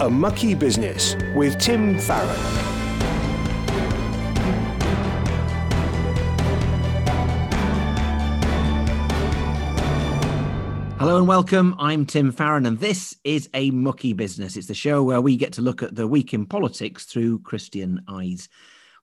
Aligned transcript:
A 0.00 0.08
Mucky 0.08 0.54
Business 0.54 1.14
with 1.34 1.58
Tim 1.58 1.98
Farron. 1.98 2.28
Hello 10.98 11.18
and 11.18 11.28
welcome. 11.28 11.74
I'm 11.78 12.06
Tim 12.06 12.32
Farron, 12.32 12.64
and 12.64 12.80
this 12.80 13.14
is 13.24 13.50
A 13.52 13.70
Mucky 13.72 14.14
Business. 14.14 14.56
It's 14.56 14.68
the 14.68 14.74
show 14.74 15.02
where 15.02 15.20
we 15.20 15.36
get 15.36 15.52
to 15.52 15.60
look 15.60 15.82
at 15.82 15.94
the 15.94 16.08
week 16.08 16.32
in 16.32 16.46
politics 16.46 17.04
through 17.04 17.40
Christian 17.40 18.00
eyes. 18.08 18.48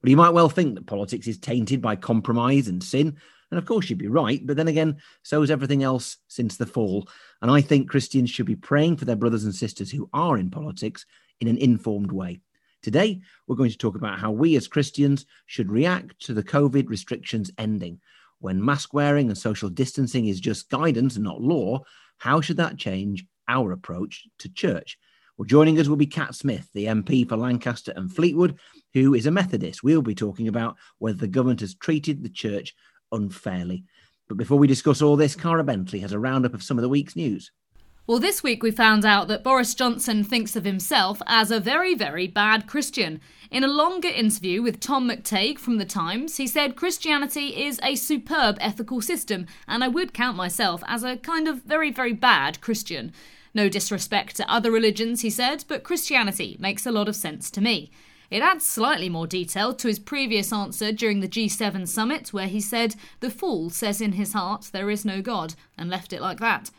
Well, 0.02 0.10
you 0.10 0.16
might 0.16 0.30
well 0.30 0.48
think 0.48 0.74
that 0.74 0.86
politics 0.86 1.28
is 1.28 1.38
tainted 1.38 1.80
by 1.80 1.94
compromise 1.94 2.66
and 2.66 2.82
sin, 2.82 3.18
and 3.50 3.58
of 3.58 3.64
course, 3.64 3.88
you'd 3.88 3.98
be 3.98 4.08
right. 4.08 4.46
But 4.46 4.56
then 4.56 4.68
again, 4.68 4.98
so 5.22 5.42
is 5.42 5.50
everything 5.50 5.82
else 5.82 6.18
since 6.28 6.56
the 6.56 6.66
fall. 6.66 7.08
And 7.40 7.50
I 7.50 7.60
think 7.60 7.88
Christians 7.88 8.30
should 8.30 8.46
be 8.46 8.56
praying 8.56 8.96
for 8.96 9.04
their 9.04 9.16
brothers 9.16 9.44
and 9.44 9.54
sisters 9.54 9.90
who 9.90 10.08
are 10.12 10.36
in 10.36 10.50
politics 10.50 11.06
in 11.40 11.48
an 11.48 11.58
informed 11.58 12.12
way. 12.12 12.40
Today, 12.82 13.20
we're 13.46 13.56
going 13.56 13.70
to 13.70 13.78
talk 13.78 13.96
about 13.96 14.18
how 14.18 14.30
we 14.30 14.56
as 14.56 14.68
Christians 14.68 15.26
should 15.46 15.70
react 15.70 16.20
to 16.26 16.34
the 16.34 16.44
COVID 16.44 16.88
restrictions 16.88 17.50
ending. 17.58 18.00
When 18.38 18.64
mask 18.64 18.94
wearing 18.94 19.28
and 19.28 19.38
social 19.38 19.68
distancing 19.68 20.26
is 20.26 20.40
just 20.40 20.70
guidance 20.70 21.16
and 21.16 21.24
not 21.24 21.40
law, 21.40 21.82
how 22.18 22.40
should 22.40 22.58
that 22.58 22.76
change 22.76 23.24
our 23.48 23.72
approach 23.72 24.26
to 24.38 24.52
church? 24.52 24.98
Well, 25.36 25.46
joining 25.46 25.78
us 25.78 25.88
will 25.88 25.96
be 25.96 26.06
Cat 26.06 26.34
Smith, 26.34 26.68
the 26.72 26.86
MP 26.86 27.28
for 27.28 27.36
Lancaster 27.36 27.92
and 27.96 28.12
Fleetwood, 28.12 28.58
who 28.92 29.14
is 29.14 29.26
a 29.26 29.30
Methodist. 29.30 29.82
We'll 29.82 30.02
be 30.02 30.14
talking 30.14 30.48
about 30.48 30.76
whether 30.98 31.18
the 31.18 31.28
government 31.28 31.60
has 31.60 31.74
treated 31.74 32.22
the 32.22 32.28
church 32.28 32.74
unfairly. 33.12 33.84
But 34.28 34.36
before 34.36 34.58
we 34.58 34.66
discuss 34.66 35.00
all 35.00 35.16
this, 35.16 35.34
Cara 35.34 35.64
Bentley 35.64 36.00
has 36.00 36.12
a 36.12 36.18
roundup 36.18 36.54
of 36.54 36.62
some 36.62 36.78
of 36.78 36.82
the 36.82 36.88
week's 36.88 37.16
news. 37.16 37.50
Well, 38.06 38.18
this 38.18 38.42
week 38.42 38.62
we 38.62 38.70
found 38.70 39.04
out 39.04 39.28
that 39.28 39.44
Boris 39.44 39.74
Johnson 39.74 40.24
thinks 40.24 40.56
of 40.56 40.64
himself 40.64 41.20
as 41.26 41.50
a 41.50 41.60
very, 41.60 41.94
very 41.94 42.26
bad 42.26 42.66
Christian. 42.66 43.20
In 43.50 43.64
a 43.64 43.68
longer 43.68 44.08
interview 44.08 44.62
with 44.62 44.80
Tom 44.80 45.10
McTague 45.10 45.58
from 45.58 45.76
The 45.76 45.84
Times, 45.84 46.38
he 46.38 46.46
said 46.46 46.74
Christianity 46.74 47.64
is 47.66 47.78
a 47.82 47.96
superb 47.96 48.56
ethical 48.60 49.02
system, 49.02 49.46
and 49.66 49.84
I 49.84 49.88
would 49.88 50.14
count 50.14 50.38
myself 50.38 50.82
as 50.86 51.04
a 51.04 51.18
kind 51.18 51.48
of 51.48 51.64
very, 51.64 51.90
very 51.90 52.14
bad 52.14 52.62
Christian. 52.62 53.12
No 53.52 53.68
disrespect 53.68 54.36
to 54.36 54.50
other 54.50 54.70
religions, 54.70 55.20
he 55.20 55.28
said, 55.28 55.64
but 55.68 55.82
Christianity 55.84 56.56
makes 56.58 56.86
a 56.86 56.92
lot 56.92 57.08
of 57.08 57.16
sense 57.16 57.50
to 57.50 57.60
me. 57.60 57.90
It 58.30 58.42
adds 58.42 58.66
slightly 58.66 59.08
more 59.08 59.26
detail 59.26 59.72
to 59.74 59.88
his 59.88 59.98
previous 59.98 60.52
answer 60.52 60.92
during 60.92 61.20
the 61.20 61.28
G7 61.28 61.88
summit, 61.88 62.32
where 62.32 62.46
he 62.46 62.60
said, 62.60 62.94
The 63.20 63.30
fool 63.30 63.70
says 63.70 64.00
in 64.00 64.12
his 64.12 64.34
heart 64.34 64.68
there 64.72 64.90
is 64.90 65.04
no 65.04 65.22
God, 65.22 65.54
and 65.78 65.88
left 65.88 66.12
it 66.12 66.20
like 66.20 66.38
that. 66.40 66.70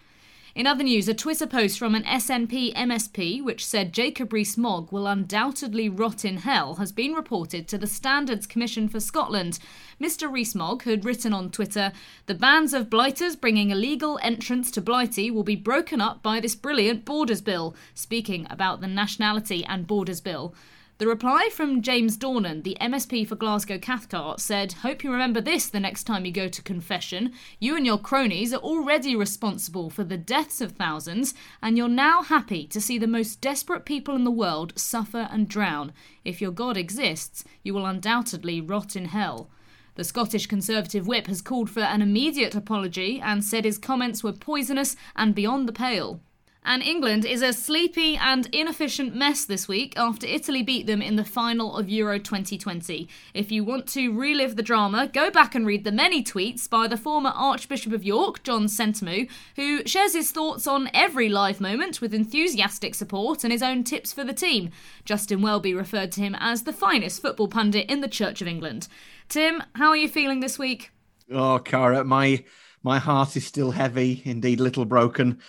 In 0.56 0.68
other 0.68 0.84
news, 0.84 1.08
a 1.08 1.14
Twitter 1.14 1.48
post 1.48 1.80
from 1.80 1.96
an 1.96 2.04
SNP 2.04 2.74
MSP 2.74 3.42
which 3.42 3.66
said 3.66 3.94
Jacob 3.94 4.34
Rees-Mogg 4.34 4.92
will 4.92 5.08
undoubtedly 5.08 5.88
rot 5.88 6.26
in 6.26 6.38
hell 6.38 6.76
has 6.76 6.92
been 6.92 7.14
reported 7.14 7.68
to 7.68 7.78
the 7.78 7.88
Standards 7.88 8.46
Commission 8.46 8.90
for 8.90 9.00
Scotland. 9.00 9.60
Mr 10.02 10.32
Rees-Mogg 10.32 10.84
had 10.84 11.06
written 11.06 11.34
on 11.34 11.52
Twitter, 11.52 11.92
"The 12.26 12.34
bands 12.34 12.74
of 12.74 12.90
blighters 12.90 13.36
bringing 13.36 13.70
illegal 13.70 14.20
entrance 14.22 14.70
to 14.72 14.82
Blighty 14.82 15.32
will 15.32 15.44
be 15.44 15.56
broken 15.56 16.02
up 16.02 16.22
by 16.22 16.40
this 16.40 16.56
brilliant 16.56 17.06
Borders 17.06 17.42
Bill," 17.42 17.76
speaking 17.94 18.46
about 18.50 18.82
the 18.82 18.88
Nationality 18.88 19.64
and 19.66 19.88
Borders 19.88 20.20
Bill. 20.20 20.54
The 21.00 21.08
reply 21.08 21.48
from 21.50 21.82
James 21.82 22.18
Dornan, 22.18 22.64
the 22.64 22.76
MSP 22.82 23.26
for 23.26 23.36
Glasgow 23.36 23.80
Cathcart, 23.80 24.42
said, 24.42 24.74
Hope 24.74 25.02
you 25.02 25.10
remember 25.14 25.40
this 25.40 25.70
the 25.70 25.80
next 25.80 26.04
time 26.04 26.26
you 26.26 26.32
go 26.34 26.50
to 26.50 26.62
confession. 26.62 27.32
You 27.58 27.78
and 27.78 27.86
your 27.86 27.98
cronies 27.98 28.54
are 28.54 28.60
already 28.60 29.16
responsible 29.16 29.90
for 29.90 30.04
the 30.04 30.18
deaths 30.18 30.60
of 30.60 30.74
thousands, 30.74 31.34
and 31.64 31.78
you're 31.78 31.88
now 31.88 32.22
happy 32.22 32.68
to 32.68 32.82
see 32.82 32.98
the 32.98 33.08
most 33.08 33.40
desperate 33.40 33.86
people 33.86 34.14
in 34.14 34.26
the 34.26 34.30
world 34.30 34.78
suffer 34.78 35.30
and 35.32 35.48
drown. 35.48 35.94
If 36.26 36.42
your 36.42 36.52
God 36.52 36.76
exists, 36.76 37.46
you 37.64 37.74
will 37.74 37.86
undoubtedly 37.86 38.60
rot 38.60 38.98
in 38.98 39.06
hell. 39.06 39.50
The 39.96 40.04
Scottish 40.04 40.48
Conservative 40.48 41.08
whip 41.08 41.28
has 41.28 41.42
called 41.42 41.70
for 41.70 41.80
an 41.80 42.02
immediate 42.02 42.56
apology 42.56 43.22
and 43.22 43.42
said 43.42 43.64
his 43.64 43.78
comments 43.78 44.22
were 44.22 44.34
poisonous 44.34 44.98
and 45.16 45.34
beyond 45.34 45.66
the 45.66 45.72
pale. 45.72 46.20
And 46.70 46.84
England 46.84 47.26
is 47.26 47.42
a 47.42 47.52
sleepy 47.52 48.16
and 48.16 48.46
inefficient 48.54 49.16
mess 49.16 49.44
this 49.44 49.68
week 49.68 49.98
after 49.98 50.28
Italy 50.28 50.62
beat 50.62 50.86
them 50.86 51.02
in 51.02 51.16
the 51.16 51.26
final 51.26 51.76
of 51.76 51.90
Euro 51.90 52.20
2020. 52.20 53.10
If 53.34 53.52
you 53.52 53.64
want 53.64 53.88
to 53.88 54.16
relive 54.16 54.56
the 54.56 54.62
drama, 54.62 55.08
go 55.08 55.32
back 55.32 55.56
and 55.56 55.66
read 55.66 55.84
the 55.84 55.92
many 55.92 56.24
tweets 56.24 56.70
by 56.70 56.88
the 56.88 56.96
former 56.96 57.32
Archbishop 57.32 57.92
of 57.92 58.04
York, 58.04 58.44
John 58.44 58.66
Sentamu, 58.66 59.28
who 59.56 59.84
shares 59.88 60.14
his 60.14 60.30
thoughts 60.30 60.68
on 60.68 60.92
every 60.94 61.28
live 61.28 61.60
moment 61.60 62.02
with 62.02 62.14
enthusiastic 62.14 62.94
support 62.94 63.44
and 63.44 63.52
his 63.52 63.64
own 63.64 63.84
tips 63.84 64.14
for 64.14 64.24
the 64.24 64.32
team. 64.32 64.70
Justin 65.06 65.42
Welby 65.42 65.74
referred 65.74 66.12
to 66.12 66.22
him 66.22 66.36
as 66.40 66.66
the 66.66 66.72
finest 66.72 67.20
football 67.20 67.48
pundit 67.48 67.90
in 67.90 68.02
the 68.02 68.08
Church 68.08 68.44
of 68.44 68.48
England. 68.48 68.88
Tim, 69.28 69.64
how 69.74 69.90
are 69.90 69.98
you 69.98 70.08
feeling 70.08 70.40
this 70.40 70.60
week? 70.60 70.92
Oh, 71.32 71.58
Cara, 71.58 72.04
my 72.04 72.44
my 72.84 73.00
heart 73.00 73.36
is 73.36 73.44
still 73.44 73.72
heavy, 73.72 74.22
indeed, 74.24 74.60
little 74.60 74.86
broken 74.86 75.40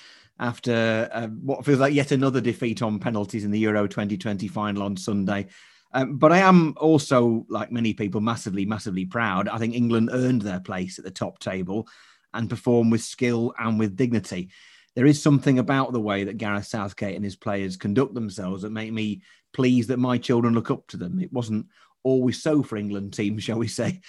after 0.40 1.08
uh, 1.12 1.28
what 1.28 1.64
feels 1.64 1.78
like 1.78 1.92
yet 1.92 2.10
another 2.10 2.40
defeat 2.40 2.80
on 2.82 2.98
penalties 2.98 3.44
in 3.44 3.50
the 3.50 3.58
Euro 3.60 3.86
2020 3.86 4.48
final 4.48 4.82
on 4.82 4.96
Sunday. 4.96 5.46
Um, 5.92 6.16
but 6.16 6.32
I 6.32 6.38
am 6.38 6.74
also, 6.78 7.44
like 7.48 7.70
many 7.70 7.92
people, 7.92 8.20
massively, 8.20 8.64
massively 8.64 9.04
proud. 9.04 9.48
I 9.48 9.58
think 9.58 9.74
England 9.74 10.08
earned 10.12 10.42
their 10.42 10.60
place 10.60 10.98
at 10.98 11.04
the 11.04 11.10
top 11.10 11.40
table 11.40 11.86
and 12.32 12.48
performed 12.48 12.90
with 12.90 13.02
skill 13.02 13.52
and 13.58 13.78
with 13.78 13.96
dignity. 13.96 14.50
There 14.96 15.06
is 15.06 15.22
something 15.22 15.58
about 15.58 15.92
the 15.92 16.00
way 16.00 16.24
that 16.24 16.38
Gareth 16.38 16.66
Southgate 16.66 17.16
and 17.16 17.24
his 17.24 17.36
players 17.36 17.76
conduct 17.76 18.14
themselves 18.14 18.62
that 18.62 18.70
make 18.70 18.92
me 18.92 19.22
pleased 19.52 19.90
that 19.90 19.98
my 19.98 20.16
children 20.16 20.54
look 20.54 20.70
up 20.70 20.86
to 20.88 20.96
them. 20.96 21.20
It 21.20 21.32
wasn't 21.32 21.66
always 22.02 22.42
so 22.42 22.62
for 22.62 22.76
England 22.76 23.12
teams, 23.12 23.42
shall 23.44 23.58
we 23.58 23.68
say. 23.68 24.00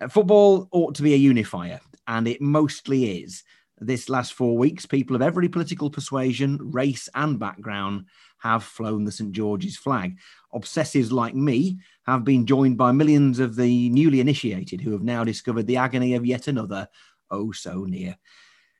Uh, 0.00 0.08
football 0.08 0.68
ought 0.72 0.94
to 0.94 1.02
be 1.02 1.12
a 1.12 1.18
unifier, 1.18 1.80
and 2.06 2.26
it 2.26 2.40
mostly 2.40 3.22
is 3.22 3.42
this 3.78 4.08
last 4.08 4.32
four 4.32 4.56
weeks, 4.56 4.86
people 4.86 5.16
of 5.16 5.22
every 5.22 5.48
political 5.48 5.90
persuasion, 5.90 6.58
race, 6.60 7.08
and 7.14 7.38
background 7.38 8.06
have 8.38 8.62
flown 8.62 9.04
the 9.04 9.12
St. 9.12 9.32
George's 9.32 9.76
flag. 9.76 10.18
Obsessives 10.54 11.10
like 11.10 11.34
me 11.34 11.78
have 12.06 12.24
been 12.24 12.46
joined 12.46 12.76
by 12.76 12.92
millions 12.92 13.40
of 13.40 13.56
the 13.56 13.88
newly 13.90 14.20
initiated 14.20 14.80
who 14.80 14.92
have 14.92 15.02
now 15.02 15.24
discovered 15.24 15.66
the 15.66 15.78
agony 15.78 16.14
of 16.14 16.26
yet 16.26 16.46
another 16.46 16.88
oh 17.30 17.52
so 17.52 17.84
near. 17.84 18.16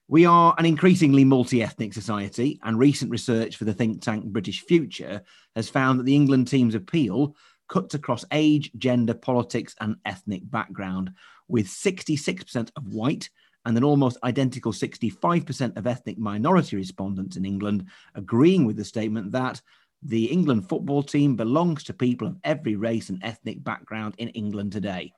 We 0.07 0.27
are 0.27 0.55
an 0.59 0.67
increasingly 0.67 1.25
multi 1.25 1.63
ethnic 1.63 1.95
society, 1.95 2.61
and 2.63 2.79
recent 2.79 3.11
research 3.11 3.57
for 3.57 3.65
the 3.65 3.73
think 3.73 4.03
tank 4.03 4.27
British 4.27 4.61
Future 4.61 5.23
has 5.57 5.71
found 5.71 5.99
that 5.99 6.05
the 6.05 6.15
England 6.15 6.49
team's 6.49 6.75
appeal 6.75 7.35
cuts 7.69 7.95
across 7.95 8.25
age, 8.31 8.71
gender, 8.77 9.15
politics, 9.15 9.75
and 9.81 9.97
ethnic 10.05 10.43
background, 10.51 11.11
with 11.49 11.67
66% 11.67 12.71
of 12.77 12.93
white, 12.93 13.31
and 13.65 13.77
an 13.77 13.85
almost 13.85 14.19
identical 14.25 14.73
65% 14.73 15.77
of 15.77 15.87
ethnic 15.87 16.19
minority 16.19 16.77
respondents 16.77 17.37
in 17.37 17.45
England 17.45 17.87
agreeing 18.15 18.65
with 18.65 18.77
the 18.77 18.85
statement 18.85 19.33
that 19.33 19.61
the 20.03 20.27
England 20.27 20.69
football 20.69 21.03
team 21.03 21.35
belongs 21.35 21.85
to 21.85 21.95
people 21.95 22.29
of 22.29 22.37
every 22.45 22.77
race 22.77 23.09
and 23.09 23.25
ethnic 23.25 23.65
background 23.65 24.15
in 24.19 24.29
England 24.31 24.73
today. 24.73 25.13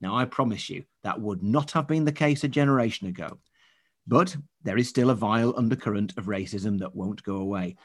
Now, 0.00 0.16
I 0.16 0.26
promise 0.26 0.68
you 0.68 0.84
that 1.04 1.20
would 1.20 1.42
not 1.42 1.70
have 1.72 1.86
been 1.86 2.04
the 2.04 2.12
case 2.12 2.44
a 2.44 2.48
generation 2.48 3.06
ago. 3.06 3.38
But 4.06 4.36
there 4.62 4.76
is 4.76 4.88
still 4.88 5.10
a 5.10 5.14
vile 5.14 5.54
undercurrent 5.56 6.16
of 6.16 6.26
racism 6.26 6.78
that 6.78 6.94
won't 6.94 7.22
go 7.22 7.36
away. 7.36 7.76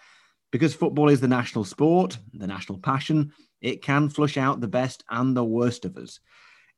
Because 0.51 0.75
football 0.75 1.09
is 1.09 1.21
the 1.21 1.27
national 1.27 1.63
sport, 1.63 2.17
the 2.33 2.47
national 2.47 2.79
passion, 2.79 3.31
it 3.61 3.81
can 3.81 4.09
flush 4.09 4.37
out 4.37 4.59
the 4.59 4.67
best 4.67 5.03
and 5.09 5.35
the 5.35 5.45
worst 5.45 5.85
of 5.85 5.97
us. 5.97 6.19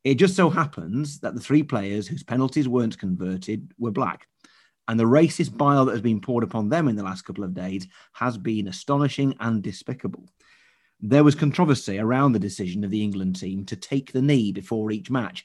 It 0.04 0.16
just 0.16 0.36
so 0.36 0.50
happens 0.50 1.18
that 1.20 1.34
the 1.34 1.40
three 1.40 1.62
players 1.62 2.06
whose 2.06 2.22
penalties 2.22 2.68
weren't 2.68 2.98
converted 2.98 3.72
were 3.78 3.90
black. 3.90 4.28
And 4.86 5.00
the 5.00 5.04
racist 5.04 5.56
bile 5.56 5.86
that 5.86 5.92
has 5.92 6.02
been 6.02 6.20
poured 6.20 6.44
upon 6.44 6.68
them 6.68 6.88
in 6.88 6.96
the 6.96 7.02
last 7.02 7.22
couple 7.22 7.42
of 7.42 7.54
days 7.54 7.86
has 8.12 8.36
been 8.36 8.68
astonishing 8.68 9.34
and 9.40 9.62
despicable. 9.62 10.28
There 11.00 11.24
was 11.24 11.34
controversy 11.34 11.98
around 11.98 12.32
the 12.32 12.38
decision 12.38 12.84
of 12.84 12.90
the 12.90 13.02
England 13.02 13.40
team 13.40 13.64
to 13.66 13.76
take 13.76 14.12
the 14.12 14.22
knee 14.22 14.52
before 14.52 14.90
each 14.90 15.10
match. 15.10 15.44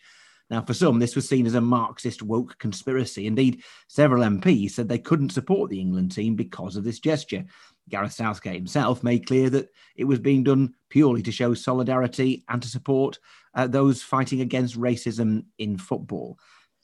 Now, 0.50 0.62
for 0.62 0.74
some, 0.74 0.98
this 0.98 1.16
was 1.16 1.30
seen 1.30 1.46
as 1.46 1.54
a 1.54 1.62
Marxist 1.62 2.24
woke 2.24 2.58
conspiracy. 2.58 3.28
Indeed, 3.28 3.62
several 3.88 4.24
MPs 4.24 4.72
said 4.72 4.90
they 4.90 4.98
couldn't 4.98 5.30
support 5.30 5.70
the 5.70 5.80
England 5.80 6.12
team 6.12 6.36
because 6.36 6.76
of 6.76 6.84
this 6.84 7.00
gesture. 7.00 7.46
Gareth 7.88 8.14
Southgate 8.14 8.56
himself 8.56 9.04
made 9.04 9.28
clear 9.28 9.50
that 9.52 9.70
it 9.96 10.06
was 10.06 10.20
being 10.20 10.44
done 10.44 10.74
purely 10.90 11.22
to 11.22 11.32
show 11.32 11.54
solidarity 11.54 12.44
and 12.50 12.62
to 12.64 12.68
support 12.68 13.20
uh, 13.54 13.68
those 13.68 14.02
fighting 14.02 14.42
against 14.42 14.80
racism 14.80 15.46
in 15.60 15.78
football. 15.78 16.40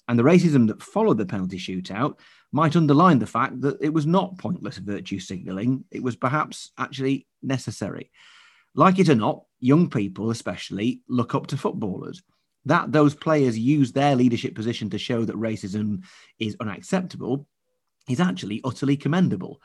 And 0.07 0.19
the 0.19 0.23
racism 0.23 0.67
that 0.67 0.83
followed 0.83 1.17
the 1.17 1.25
penalty 1.25 1.57
shootout 1.57 2.19
might 2.51 2.75
underline 2.75 3.17
the 3.17 3.25
fact 3.25 3.61
that 3.61 3.77
it 3.81 3.93
was 3.93 4.05
not 4.05 4.37
pointless 4.37 4.77
virtue 4.77 5.19
signalling, 5.19 5.83
it 5.89 6.03
was 6.03 6.15
perhaps 6.15 6.71
actually 6.77 7.27
necessary. 7.41 8.11
Like 8.75 8.99
it 8.99 9.09
or 9.09 9.15
not, 9.15 9.43
young 9.59 9.89
people 9.89 10.29
especially 10.29 11.01
look 11.07 11.33
up 11.33 11.47
to 11.47 11.57
footballers. 11.57 12.21
That 12.65 12.91
those 12.91 13.13
players 13.13 13.57
use 13.57 13.91
their 13.91 14.15
leadership 14.15 14.55
position 14.55 14.89
to 14.89 14.97
show 14.97 15.23
that 15.25 15.35
racism 15.35 16.03
is 16.39 16.57
unacceptable 16.59 17.47
is 18.09 18.19
actually 18.19 18.61
utterly 18.63 18.97
commendable. 18.97 19.61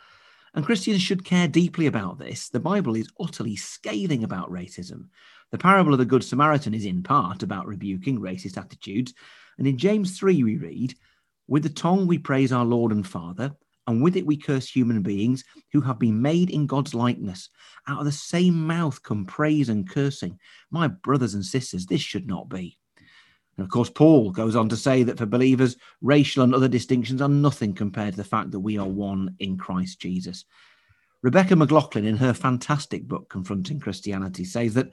And 0.55 0.64
Christians 0.64 1.00
should 1.00 1.25
care 1.25 1.47
deeply 1.47 1.87
about 1.87 2.19
this. 2.19 2.49
The 2.49 2.61
Bible 2.61 2.97
is 2.97 3.11
utterly 3.20 3.56
scathing 3.56 4.25
about 4.25 4.50
racism. 4.50 5.08
The 5.52 5.58
parable 5.58 5.93
of 5.93 5.99
the 5.99 6.05
Good 6.05 6.25
Samaritan 6.25 6.75
is 6.75 6.85
in 6.85 7.02
part 7.02 7.43
about 7.43 7.67
rebuking 7.67 8.20
racist 8.20 8.58
attitudes. 8.58 9.14
And 9.58 9.67
in 9.67 9.79
James 9.79 10.19
3, 10.19 10.43
we 10.43 10.56
read, 10.56 10.94
With 11.47 11.62
the 11.62 11.69
tongue 11.69 12.06
we 12.06 12.19
praise 12.19 12.52
our 12.52 12.64
Lord 12.64 12.93
and 12.93 13.06
Father, 13.06 13.52
and 13.87 14.02
with 14.02 14.17
it 14.17 14.26
we 14.26 14.37
curse 14.37 14.69
human 14.69 15.02
beings 15.02 15.44
who 15.73 15.81
have 15.81 15.99
been 15.99 16.20
made 16.20 16.50
in 16.50 16.67
God's 16.67 16.94
likeness. 16.94 17.49
Out 17.88 18.00
of 18.00 18.05
the 18.05 18.12
same 18.12 18.67
mouth 18.67 19.02
come 19.02 19.26
praise 19.26 19.69
and 19.69 19.88
cursing. 19.88 20.38
My 20.70 20.88
brothers 20.88 21.35
and 21.35 21.44
sisters, 21.44 21.87
this 21.87 22.00
should 22.00 22.26
not 22.26 22.49
be. 22.49 22.79
And 23.60 23.66
of 23.66 23.70
course, 23.70 23.90
Paul 23.90 24.30
goes 24.30 24.56
on 24.56 24.70
to 24.70 24.76
say 24.76 25.02
that 25.02 25.18
for 25.18 25.26
believers, 25.26 25.76
racial 26.00 26.42
and 26.42 26.54
other 26.54 26.66
distinctions 26.66 27.20
are 27.20 27.28
nothing 27.28 27.74
compared 27.74 28.14
to 28.14 28.16
the 28.16 28.24
fact 28.24 28.52
that 28.52 28.60
we 28.60 28.78
are 28.78 28.88
one 28.88 29.36
in 29.38 29.58
Christ 29.58 30.00
Jesus. 30.00 30.46
Rebecca 31.20 31.54
McLaughlin, 31.54 32.06
in 32.06 32.16
her 32.16 32.32
fantastic 32.32 33.06
book, 33.06 33.28
Confronting 33.28 33.78
Christianity, 33.78 34.46
says 34.46 34.72
that 34.72 34.92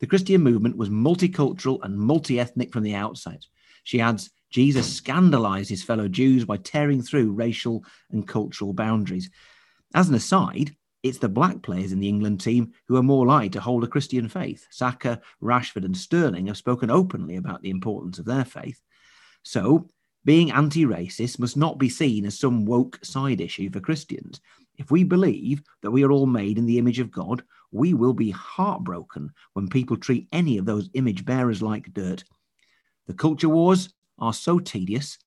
the 0.00 0.08
Christian 0.08 0.42
movement 0.42 0.76
was 0.76 0.88
multicultural 0.88 1.78
and 1.84 1.96
multi 1.96 2.40
ethnic 2.40 2.72
from 2.72 2.82
the 2.82 2.96
outset. 2.96 3.46
She 3.84 4.00
adds, 4.00 4.30
Jesus 4.50 4.92
scandalized 4.92 5.70
his 5.70 5.84
fellow 5.84 6.08
Jews 6.08 6.44
by 6.44 6.56
tearing 6.56 7.02
through 7.02 7.30
racial 7.30 7.84
and 8.10 8.26
cultural 8.26 8.72
boundaries. 8.72 9.30
As 9.94 10.08
an 10.08 10.16
aside, 10.16 10.74
it's 11.02 11.18
the 11.18 11.28
black 11.28 11.62
players 11.62 11.92
in 11.92 12.00
the 12.00 12.08
England 12.08 12.40
team 12.40 12.72
who 12.86 12.96
are 12.96 13.02
more 13.02 13.26
likely 13.26 13.50
to 13.50 13.60
hold 13.60 13.84
a 13.84 13.88
Christian 13.88 14.28
faith. 14.28 14.66
Saka, 14.70 15.20
Rashford, 15.42 15.84
and 15.84 15.96
Sterling 15.96 16.48
have 16.48 16.56
spoken 16.56 16.90
openly 16.90 17.36
about 17.36 17.62
the 17.62 17.70
importance 17.70 18.18
of 18.18 18.24
their 18.24 18.44
faith. 18.44 18.80
So, 19.42 19.88
being 20.24 20.50
anti 20.50 20.84
racist 20.84 21.38
must 21.38 21.56
not 21.56 21.78
be 21.78 21.88
seen 21.88 22.26
as 22.26 22.38
some 22.38 22.66
woke 22.66 22.98
side 23.04 23.40
issue 23.40 23.70
for 23.70 23.80
Christians. 23.80 24.40
If 24.76 24.90
we 24.90 25.04
believe 25.04 25.62
that 25.82 25.90
we 25.90 26.04
are 26.04 26.12
all 26.12 26.26
made 26.26 26.58
in 26.58 26.66
the 26.66 26.78
image 26.78 26.98
of 26.98 27.10
God, 27.10 27.42
we 27.70 27.94
will 27.94 28.12
be 28.12 28.30
heartbroken 28.30 29.30
when 29.52 29.68
people 29.68 29.96
treat 29.96 30.28
any 30.32 30.58
of 30.58 30.66
those 30.66 30.90
image 30.94 31.24
bearers 31.24 31.62
like 31.62 31.92
dirt. 31.92 32.24
The 33.06 33.14
culture 33.14 33.48
wars 33.48 33.94
are 34.18 34.32
so 34.32 34.58
tedious 34.58 35.18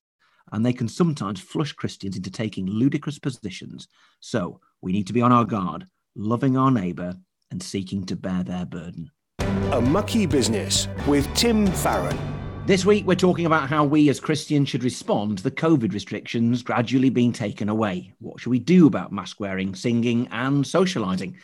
and 0.52 0.64
they 0.64 0.72
can 0.72 0.88
sometimes 0.88 1.40
flush 1.40 1.72
Christians 1.72 2.16
into 2.16 2.30
taking 2.30 2.66
ludicrous 2.66 3.18
positions. 3.18 3.88
So 4.20 4.60
we 4.82 4.92
need 4.92 5.06
to 5.06 5.12
be 5.12 5.22
on 5.22 5.32
our 5.32 5.44
guard, 5.44 5.86
loving 6.16 6.56
our 6.56 6.70
neighbour 6.70 7.14
and 7.50 7.62
seeking 7.62 8.04
to 8.06 8.16
bear 8.16 8.42
their 8.42 8.66
burden. 8.66 9.10
A 9.38 9.80
Mucky 9.80 10.26
Business 10.26 10.88
with 11.06 11.32
Tim 11.34 11.66
Farron. 11.68 12.18
This 12.66 12.84
week, 12.84 13.06
we're 13.06 13.14
talking 13.14 13.46
about 13.46 13.68
how 13.68 13.84
we 13.84 14.08
as 14.08 14.20
Christians 14.20 14.68
should 14.68 14.84
respond 14.84 15.38
to 15.38 15.44
the 15.44 15.50
COVID 15.50 15.92
restrictions 15.92 16.62
gradually 16.62 17.10
being 17.10 17.32
taken 17.32 17.68
away. 17.68 18.12
What 18.18 18.40
should 18.40 18.50
we 18.50 18.58
do 18.58 18.86
about 18.86 19.12
mask 19.12 19.40
wearing, 19.40 19.74
singing, 19.74 20.28
and 20.30 20.64
socialising? 20.64 21.36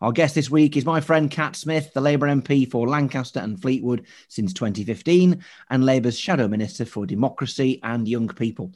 Our 0.00 0.12
guest 0.12 0.34
this 0.34 0.50
week 0.50 0.76
is 0.76 0.84
my 0.84 1.00
friend 1.00 1.30
Cat 1.30 1.56
Smith, 1.56 1.92
the 1.94 2.00
Labour 2.00 2.26
MP 2.26 2.68
for 2.70 2.88
Lancaster 2.88 3.40
and 3.40 3.60
Fleetwood 3.60 4.06
since 4.28 4.52
2015, 4.52 5.44
and 5.70 5.86
Labour's 5.86 6.18
Shadow 6.18 6.48
Minister 6.48 6.84
for 6.84 7.06
Democracy 7.06 7.78
and 7.82 8.08
Young 8.08 8.28
People. 8.28 8.72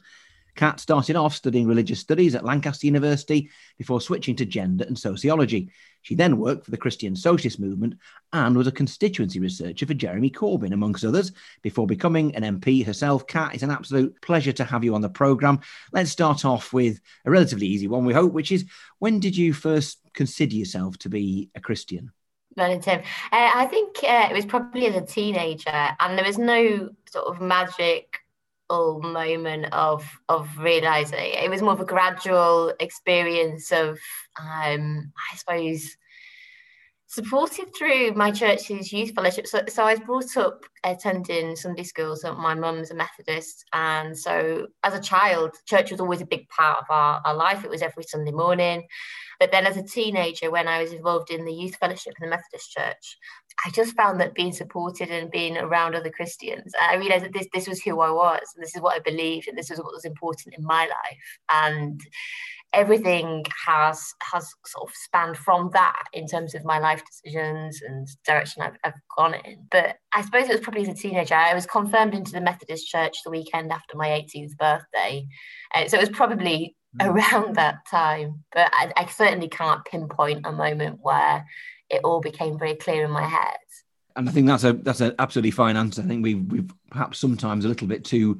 Cat 0.57 0.79
started 0.79 1.15
off 1.15 1.35
studying 1.35 1.67
religious 1.67 1.99
studies 1.99 2.35
at 2.35 2.43
Lancaster 2.43 2.87
University 2.87 3.49
before 3.77 4.01
switching 4.01 4.35
to 4.35 4.45
gender 4.45 4.83
and 4.85 4.97
sociology. 4.97 5.69
She 6.01 6.15
then 6.15 6.37
worked 6.37 6.65
for 6.65 6.71
the 6.71 6.77
Christian 6.77 7.15
Socialist 7.15 7.59
Movement 7.59 7.95
and 8.33 8.57
was 8.57 8.67
a 8.67 8.71
constituency 8.71 9.39
researcher 9.39 9.85
for 9.85 9.93
Jeremy 9.93 10.29
Corbyn, 10.29 10.73
amongst 10.73 11.05
others, 11.05 11.31
before 11.61 11.85
becoming 11.85 12.35
an 12.35 12.59
MP 12.59 12.85
herself. 12.85 13.27
Cat, 13.27 13.53
it's 13.53 13.63
an 13.63 13.71
absolute 13.71 14.19
pleasure 14.21 14.53
to 14.53 14.63
have 14.63 14.83
you 14.83 14.95
on 14.95 15.01
the 15.01 15.09
programme. 15.09 15.59
Let's 15.93 16.11
start 16.11 16.43
off 16.43 16.73
with 16.73 16.99
a 17.25 17.31
relatively 17.31 17.67
easy 17.67 17.87
one, 17.87 18.05
we 18.05 18.13
hope, 18.13 18.33
which 18.33 18.51
is 18.51 18.65
when 18.99 19.19
did 19.19 19.37
you 19.37 19.53
first 19.53 19.99
consider 20.13 20.55
yourself 20.55 20.97
to 20.99 21.09
be 21.09 21.51
a 21.55 21.61
Christian? 21.61 22.11
Well, 22.55 22.79
Tim, 22.79 23.01
uh, 23.01 23.03
I 23.31 23.67
think 23.67 23.97
uh, 24.03 24.29
it 24.31 24.33
was 24.33 24.45
probably 24.45 24.87
as 24.87 24.95
a 24.95 25.05
teenager, 25.05 25.69
and 25.69 26.17
there 26.17 26.25
was 26.25 26.39
no 26.39 26.89
sort 27.11 27.27
of 27.27 27.39
magic 27.39 28.21
moment 28.69 29.67
of 29.73 30.05
of 30.29 30.49
realizing. 30.57 31.19
It 31.19 31.49
was 31.49 31.61
more 31.61 31.73
of 31.73 31.81
a 31.81 31.85
gradual 31.85 32.73
experience 32.79 33.71
of 33.71 33.99
um 34.39 35.11
i 35.31 35.35
suppose 35.35 35.97
supported 37.09 37.73
through 37.73 38.11
my 38.11 38.31
church's 38.31 38.91
youth 38.91 39.13
fellowship. 39.15 39.47
So, 39.47 39.61
so 39.69 39.83
i 39.83 39.93
was 39.93 40.01
brought 40.01 40.37
up 40.37 40.65
attending 40.83 41.55
sunday 41.55 41.83
school 41.83 42.15
so 42.15 42.35
my 42.35 42.53
mum's 42.53 42.91
a 42.91 42.95
methodist. 42.95 43.65
And 43.73 44.17
so 44.17 44.67
as 44.83 44.93
a 44.93 45.01
child 45.01 45.55
church 45.65 45.91
was 45.91 46.01
always 46.01 46.21
a 46.21 46.25
big 46.25 46.47
part 46.49 46.79
of 46.79 46.85
our, 46.89 47.21
our 47.25 47.35
life. 47.35 47.63
It 47.63 47.69
was 47.69 47.81
every 47.81 48.03
sunday 48.03 48.31
morning. 48.31 48.87
But 49.39 49.51
then 49.51 49.65
as 49.65 49.77
a 49.77 49.83
teenager 49.83 50.51
when 50.51 50.67
i 50.67 50.81
was 50.81 50.91
involved 50.91 51.31
in 51.31 51.45
the 51.45 51.53
youth 51.53 51.75
fellowship 51.77 52.13
in 52.19 52.29
the 52.29 52.35
methodist 52.35 52.71
church 52.71 53.17
I 53.65 53.71
just 53.71 53.95
found 53.95 54.19
that 54.19 54.35
being 54.35 54.51
supported 54.51 55.09
and 55.09 55.31
being 55.31 55.57
around 55.57 55.95
other 55.95 56.11
Christians, 56.11 56.73
I 56.79 56.95
realized 56.95 57.25
that 57.25 57.33
this 57.33 57.47
this 57.53 57.67
was 57.67 57.81
who 57.81 57.99
I 58.01 58.11
was, 58.11 58.41
and 58.55 58.63
this 58.63 58.75
is 58.75 58.81
what 58.81 58.95
I 58.95 58.99
believed, 58.99 59.47
and 59.47 59.57
this 59.57 59.71
is 59.71 59.79
what 59.79 59.93
was 59.93 60.05
important 60.05 60.55
in 60.57 60.63
my 60.63 60.81
life. 60.81 61.39
And 61.51 62.01
everything 62.73 63.45
has 63.65 64.13
has 64.21 64.53
sort 64.65 64.89
of 64.89 64.95
spanned 64.95 65.37
from 65.37 65.69
that 65.73 66.03
in 66.13 66.27
terms 66.27 66.53
of 66.53 66.65
my 66.65 66.79
life 66.79 67.01
decisions 67.05 67.81
and 67.81 68.07
direction 68.25 68.61
I've, 68.61 68.77
I've 68.83 68.93
gone 69.17 69.35
in. 69.45 69.65
But 69.71 69.97
I 70.13 70.21
suppose 70.21 70.43
it 70.43 70.53
was 70.53 70.61
probably 70.61 70.83
as 70.83 70.89
a 70.89 70.93
teenager. 70.93 71.35
I 71.35 71.53
was 71.53 71.65
confirmed 71.65 72.13
into 72.13 72.31
the 72.31 72.41
Methodist 72.41 72.87
Church 72.87 73.17
the 73.23 73.31
weekend 73.31 73.71
after 73.71 73.97
my 73.97 74.09
18th 74.09 74.55
birthday, 74.57 75.27
uh, 75.73 75.87
so 75.87 75.97
it 75.97 76.01
was 76.01 76.09
probably 76.09 76.75
mm. 76.99 77.07
around 77.07 77.55
that 77.55 77.77
time. 77.89 78.43
But 78.53 78.69
I, 78.73 78.91
I 78.95 79.05
certainly 79.07 79.49
can't 79.49 79.85
pinpoint 79.85 80.45
a 80.45 80.51
moment 80.51 80.99
where 81.01 81.45
it 81.89 82.01
all 82.03 82.19
became 82.19 82.57
very 82.57 82.75
clear 82.75 83.05
in 83.05 83.11
my 83.11 83.23
head. 83.23 83.57
And 84.15 84.27
I 84.27 84.31
think 84.31 84.47
that's 84.47 84.63
a 84.63 84.73
that's 84.73 85.01
an 85.01 85.13
absolutely 85.19 85.51
fine 85.51 85.77
answer. 85.77 86.01
I 86.01 86.05
think 86.05 86.23
we 86.23 86.35
we've 86.35 86.71
perhaps 86.89 87.19
sometimes 87.19 87.65
a 87.65 87.67
little 87.67 87.87
bit 87.87 88.03
too 88.03 88.39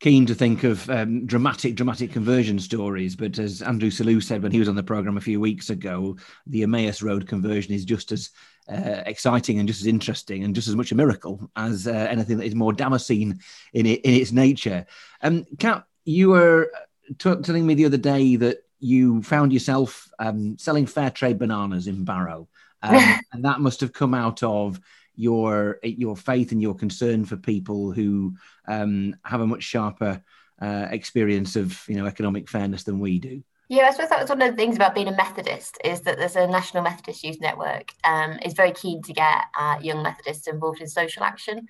keen 0.00 0.26
to 0.26 0.34
think 0.34 0.62
of 0.62 0.88
um, 0.90 1.26
dramatic, 1.26 1.74
dramatic 1.74 2.12
conversion 2.12 2.58
stories. 2.58 3.16
But 3.16 3.38
as 3.38 3.62
Andrew 3.62 3.90
Selous 3.90 4.24
said 4.24 4.42
when 4.42 4.52
he 4.52 4.60
was 4.60 4.68
on 4.68 4.76
the 4.76 4.82
program 4.82 5.16
a 5.16 5.20
few 5.20 5.40
weeks 5.40 5.70
ago, 5.70 6.16
the 6.46 6.62
Emmaus 6.62 7.02
Road 7.02 7.26
conversion 7.26 7.74
is 7.74 7.84
just 7.84 8.12
as 8.12 8.30
uh, 8.68 9.02
exciting 9.06 9.58
and 9.58 9.66
just 9.66 9.80
as 9.80 9.86
interesting 9.86 10.44
and 10.44 10.54
just 10.54 10.68
as 10.68 10.76
much 10.76 10.92
a 10.92 10.94
miracle 10.94 11.50
as 11.56 11.86
uh, 11.86 12.06
anything 12.10 12.36
that 12.38 12.46
is 12.46 12.54
more 12.54 12.72
Damascene 12.72 13.40
in 13.72 13.86
it, 13.86 14.00
in 14.02 14.14
its 14.14 14.30
nature. 14.30 14.86
Um, 15.22 15.46
Cat, 15.58 15.84
you 16.04 16.28
were 16.28 16.70
t- 17.18 17.42
telling 17.42 17.66
me 17.66 17.74
the 17.74 17.86
other 17.86 17.96
day 17.96 18.36
that 18.36 18.58
you 18.78 19.22
found 19.22 19.52
yourself 19.52 20.08
um, 20.20 20.56
selling 20.58 20.86
fair 20.86 21.10
trade 21.10 21.38
bananas 21.38 21.88
in 21.88 22.04
Barrow. 22.04 22.48
Um, 22.82 23.20
and 23.32 23.44
that 23.44 23.60
must 23.60 23.80
have 23.80 23.92
come 23.92 24.14
out 24.14 24.42
of 24.42 24.80
your 25.14 25.78
your 25.82 26.16
faith 26.16 26.52
and 26.52 26.62
your 26.62 26.74
concern 26.74 27.24
for 27.24 27.36
people 27.36 27.90
who 27.92 28.34
um, 28.68 29.16
have 29.24 29.40
a 29.40 29.46
much 29.46 29.64
sharper 29.64 30.22
uh, 30.60 30.86
experience 30.90 31.56
of 31.56 31.82
you 31.88 31.96
know 31.96 32.06
economic 32.06 32.48
fairness 32.48 32.84
than 32.84 33.00
we 33.00 33.18
do. 33.18 33.42
Yeah, 33.70 33.82
I 33.82 33.90
suppose 33.90 34.08
that 34.08 34.20
was 34.20 34.30
one 34.30 34.40
of 34.40 34.50
the 34.50 34.56
things 34.56 34.76
about 34.76 34.94
being 34.94 35.08
a 35.08 35.16
Methodist 35.16 35.76
is 35.84 36.00
that 36.02 36.16
there's 36.16 36.36
a 36.36 36.46
National 36.46 36.82
Methodist 36.82 37.22
Youth 37.22 37.38
Network. 37.38 37.92
Um, 38.02 38.38
is 38.42 38.54
very 38.54 38.72
keen 38.72 39.02
to 39.02 39.12
get 39.12 39.44
uh, 39.58 39.76
young 39.82 40.02
Methodists 40.02 40.46
involved 40.46 40.80
in 40.80 40.88
social 40.88 41.22
action, 41.22 41.66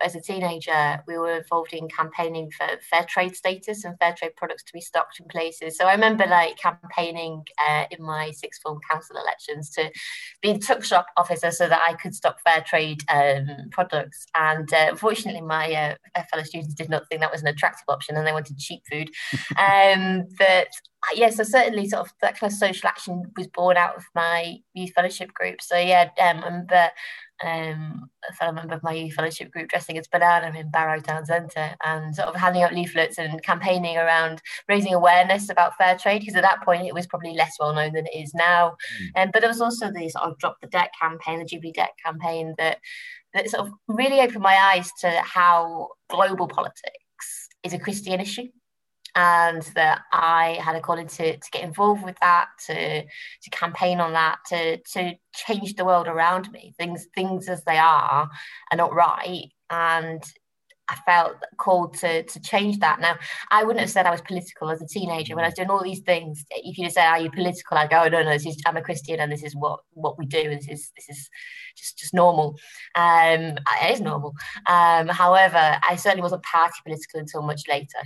as 0.00 0.14
a 0.14 0.20
teenager, 0.20 1.02
we 1.06 1.18
were 1.18 1.36
involved 1.38 1.72
in 1.72 1.88
campaigning 1.88 2.50
for 2.50 2.66
fair 2.90 3.04
trade 3.04 3.36
status 3.36 3.84
and 3.84 3.98
fair 3.98 4.14
trade 4.14 4.36
products 4.36 4.62
to 4.64 4.72
be 4.72 4.80
stocked 4.80 5.20
in 5.20 5.26
places. 5.26 5.76
So 5.76 5.86
I 5.86 5.92
remember 5.92 6.26
like 6.26 6.58
campaigning 6.58 7.44
uh, 7.68 7.84
in 7.90 8.04
my 8.04 8.30
sixth 8.30 8.62
form 8.62 8.80
council 8.88 9.16
elections 9.16 9.70
to 9.70 9.90
be 10.42 10.52
the 10.52 10.58
tuck 10.58 10.84
shop 10.84 11.06
officer 11.16 11.50
so 11.50 11.68
that 11.68 11.80
I 11.86 11.94
could 11.94 12.14
stock 12.14 12.38
fair 12.44 12.62
trade 12.62 13.02
um, 13.08 13.68
products. 13.70 14.26
And 14.34 14.72
uh, 14.72 14.88
unfortunately, 14.90 15.42
my 15.42 15.96
uh, 16.14 16.22
fellow 16.30 16.44
students 16.44 16.74
did 16.74 16.88
not 16.88 17.08
think 17.08 17.20
that 17.20 17.32
was 17.32 17.42
an 17.42 17.48
attractive 17.48 17.88
option 17.88 18.16
and 18.16 18.26
they 18.26 18.32
wanted 18.32 18.58
cheap 18.58 18.82
food. 18.90 19.10
um, 19.58 20.26
but 20.38 20.68
yeah, 21.14 21.30
so 21.30 21.44
certainly 21.44 21.88
sort 21.88 22.06
of 22.06 22.12
that 22.20 22.38
kind 22.38 22.52
of 22.52 22.58
social 22.58 22.88
action 22.88 23.22
was 23.36 23.46
born 23.48 23.76
out 23.76 23.96
of 23.96 24.04
my 24.14 24.56
youth 24.74 24.92
fellowship 24.92 25.32
group. 25.34 25.60
So 25.62 25.76
yeah, 25.76 26.10
um, 26.20 26.66
but 26.68 26.92
um, 27.44 28.08
a 28.28 28.32
fellow 28.34 28.52
member 28.52 28.74
of 28.74 28.82
my 28.82 28.92
youth 28.92 29.14
fellowship 29.14 29.50
group 29.50 29.68
dressing 29.68 29.98
as 29.98 30.08
banana 30.08 30.56
in 30.58 30.70
Barrow 30.70 31.00
Town 31.00 31.24
Centre 31.26 31.74
and 31.84 32.14
sort 32.14 32.28
of 32.28 32.34
handing 32.34 32.62
out 32.62 32.74
leaflets 32.74 33.18
and 33.18 33.42
campaigning 33.42 33.96
around 33.96 34.40
raising 34.68 34.94
awareness 34.94 35.50
about 35.50 35.76
fair 35.76 35.96
trade 35.98 36.20
because 36.20 36.34
at 36.34 36.42
that 36.42 36.62
point 36.64 36.86
it 36.86 36.94
was 36.94 37.06
probably 37.06 37.34
less 37.34 37.56
well 37.60 37.74
known 37.74 37.92
than 37.92 38.06
it 38.06 38.16
is 38.16 38.32
now. 38.34 38.76
Mm. 39.16 39.22
Um, 39.22 39.30
but 39.32 39.40
there 39.40 39.50
was 39.50 39.60
also 39.60 39.90
the 39.90 40.08
sort 40.08 40.24
of 40.24 40.38
drop 40.38 40.56
the 40.60 40.68
debt 40.68 40.90
campaign, 41.00 41.38
the 41.38 41.44
Jubilee 41.44 41.72
debt 41.72 41.92
campaign 42.04 42.54
that 42.58 42.78
that 43.34 43.50
sort 43.50 43.66
of 43.66 43.72
really 43.88 44.20
opened 44.20 44.42
my 44.42 44.56
eyes 44.56 44.90
to 45.00 45.10
how 45.22 45.90
global 46.08 46.48
politics 46.48 47.48
is 47.62 47.74
a 47.74 47.78
Christian 47.78 48.20
issue 48.20 48.48
and 49.16 49.62
that 49.74 50.02
I 50.12 50.58
had 50.62 50.76
a 50.76 50.80
calling 50.80 51.08
to, 51.08 51.38
to 51.38 51.50
get 51.50 51.64
involved 51.64 52.04
with 52.04 52.16
that, 52.20 52.48
to 52.66 53.02
to 53.02 53.50
campaign 53.50 53.98
on 53.98 54.12
that, 54.12 54.38
to 54.48 54.76
to 54.76 55.14
change 55.34 55.74
the 55.74 55.86
world 55.86 56.06
around 56.06 56.52
me. 56.52 56.74
Things 56.78 57.06
things 57.14 57.48
as 57.48 57.64
they 57.64 57.78
are 57.78 58.28
are 58.70 58.76
not 58.76 58.94
right, 58.94 59.48
and 59.70 60.22
I 60.88 60.96
felt 61.06 61.36
called 61.56 61.94
to 61.98 62.24
to 62.24 62.40
change 62.40 62.78
that. 62.80 63.00
Now, 63.00 63.16
I 63.50 63.64
wouldn't 63.64 63.80
have 63.80 63.90
said 63.90 64.04
I 64.04 64.10
was 64.10 64.20
political 64.20 64.70
as 64.70 64.82
a 64.82 64.86
teenager 64.86 65.34
when 65.34 65.46
I 65.46 65.48
was 65.48 65.54
doing 65.54 65.70
all 65.70 65.82
these 65.82 66.00
things. 66.00 66.44
If 66.50 66.76
you 66.76 66.90
say, 66.90 67.00
"Are 67.00 67.18
you 67.18 67.30
political?" 67.30 67.78
I 67.78 67.86
go, 67.86 68.02
oh, 68.04 68.08
"No, 68.08 68.22
no. 68.22 68.32
This 68.32 68.46
is 68.46 68.62
I'm 68.66 68.76
a 68.76 68.82
Christian, 68.82 69.18
and 69.20 69.32
this 69.32 69.42
is 69.42 69.56
what 69.56 69.80
what 69.94 70.18
we 70.18 70.26
do. 70.26 70.42
This 70.50 70.68
is 70.68 70.92
this 70.94 71.08
is 71.08 71.30
just 71.74 71.98
just 71.98 72.12
normal. 72.12 72.58
Um, 72.94 73.56
it 73.82 73.92
is 73.92 74.00
normal. 74.02 74.34
Um, 74.66 75.08
however, 75.08 75.78
I 75.88 75.96
certainly 75.96 76.22
wasn't 76.22 76.42
party 76.42 76.78
political 76.84 77.20
until 77.20 77.40
much 77.40 77.62
later 77.66 78.02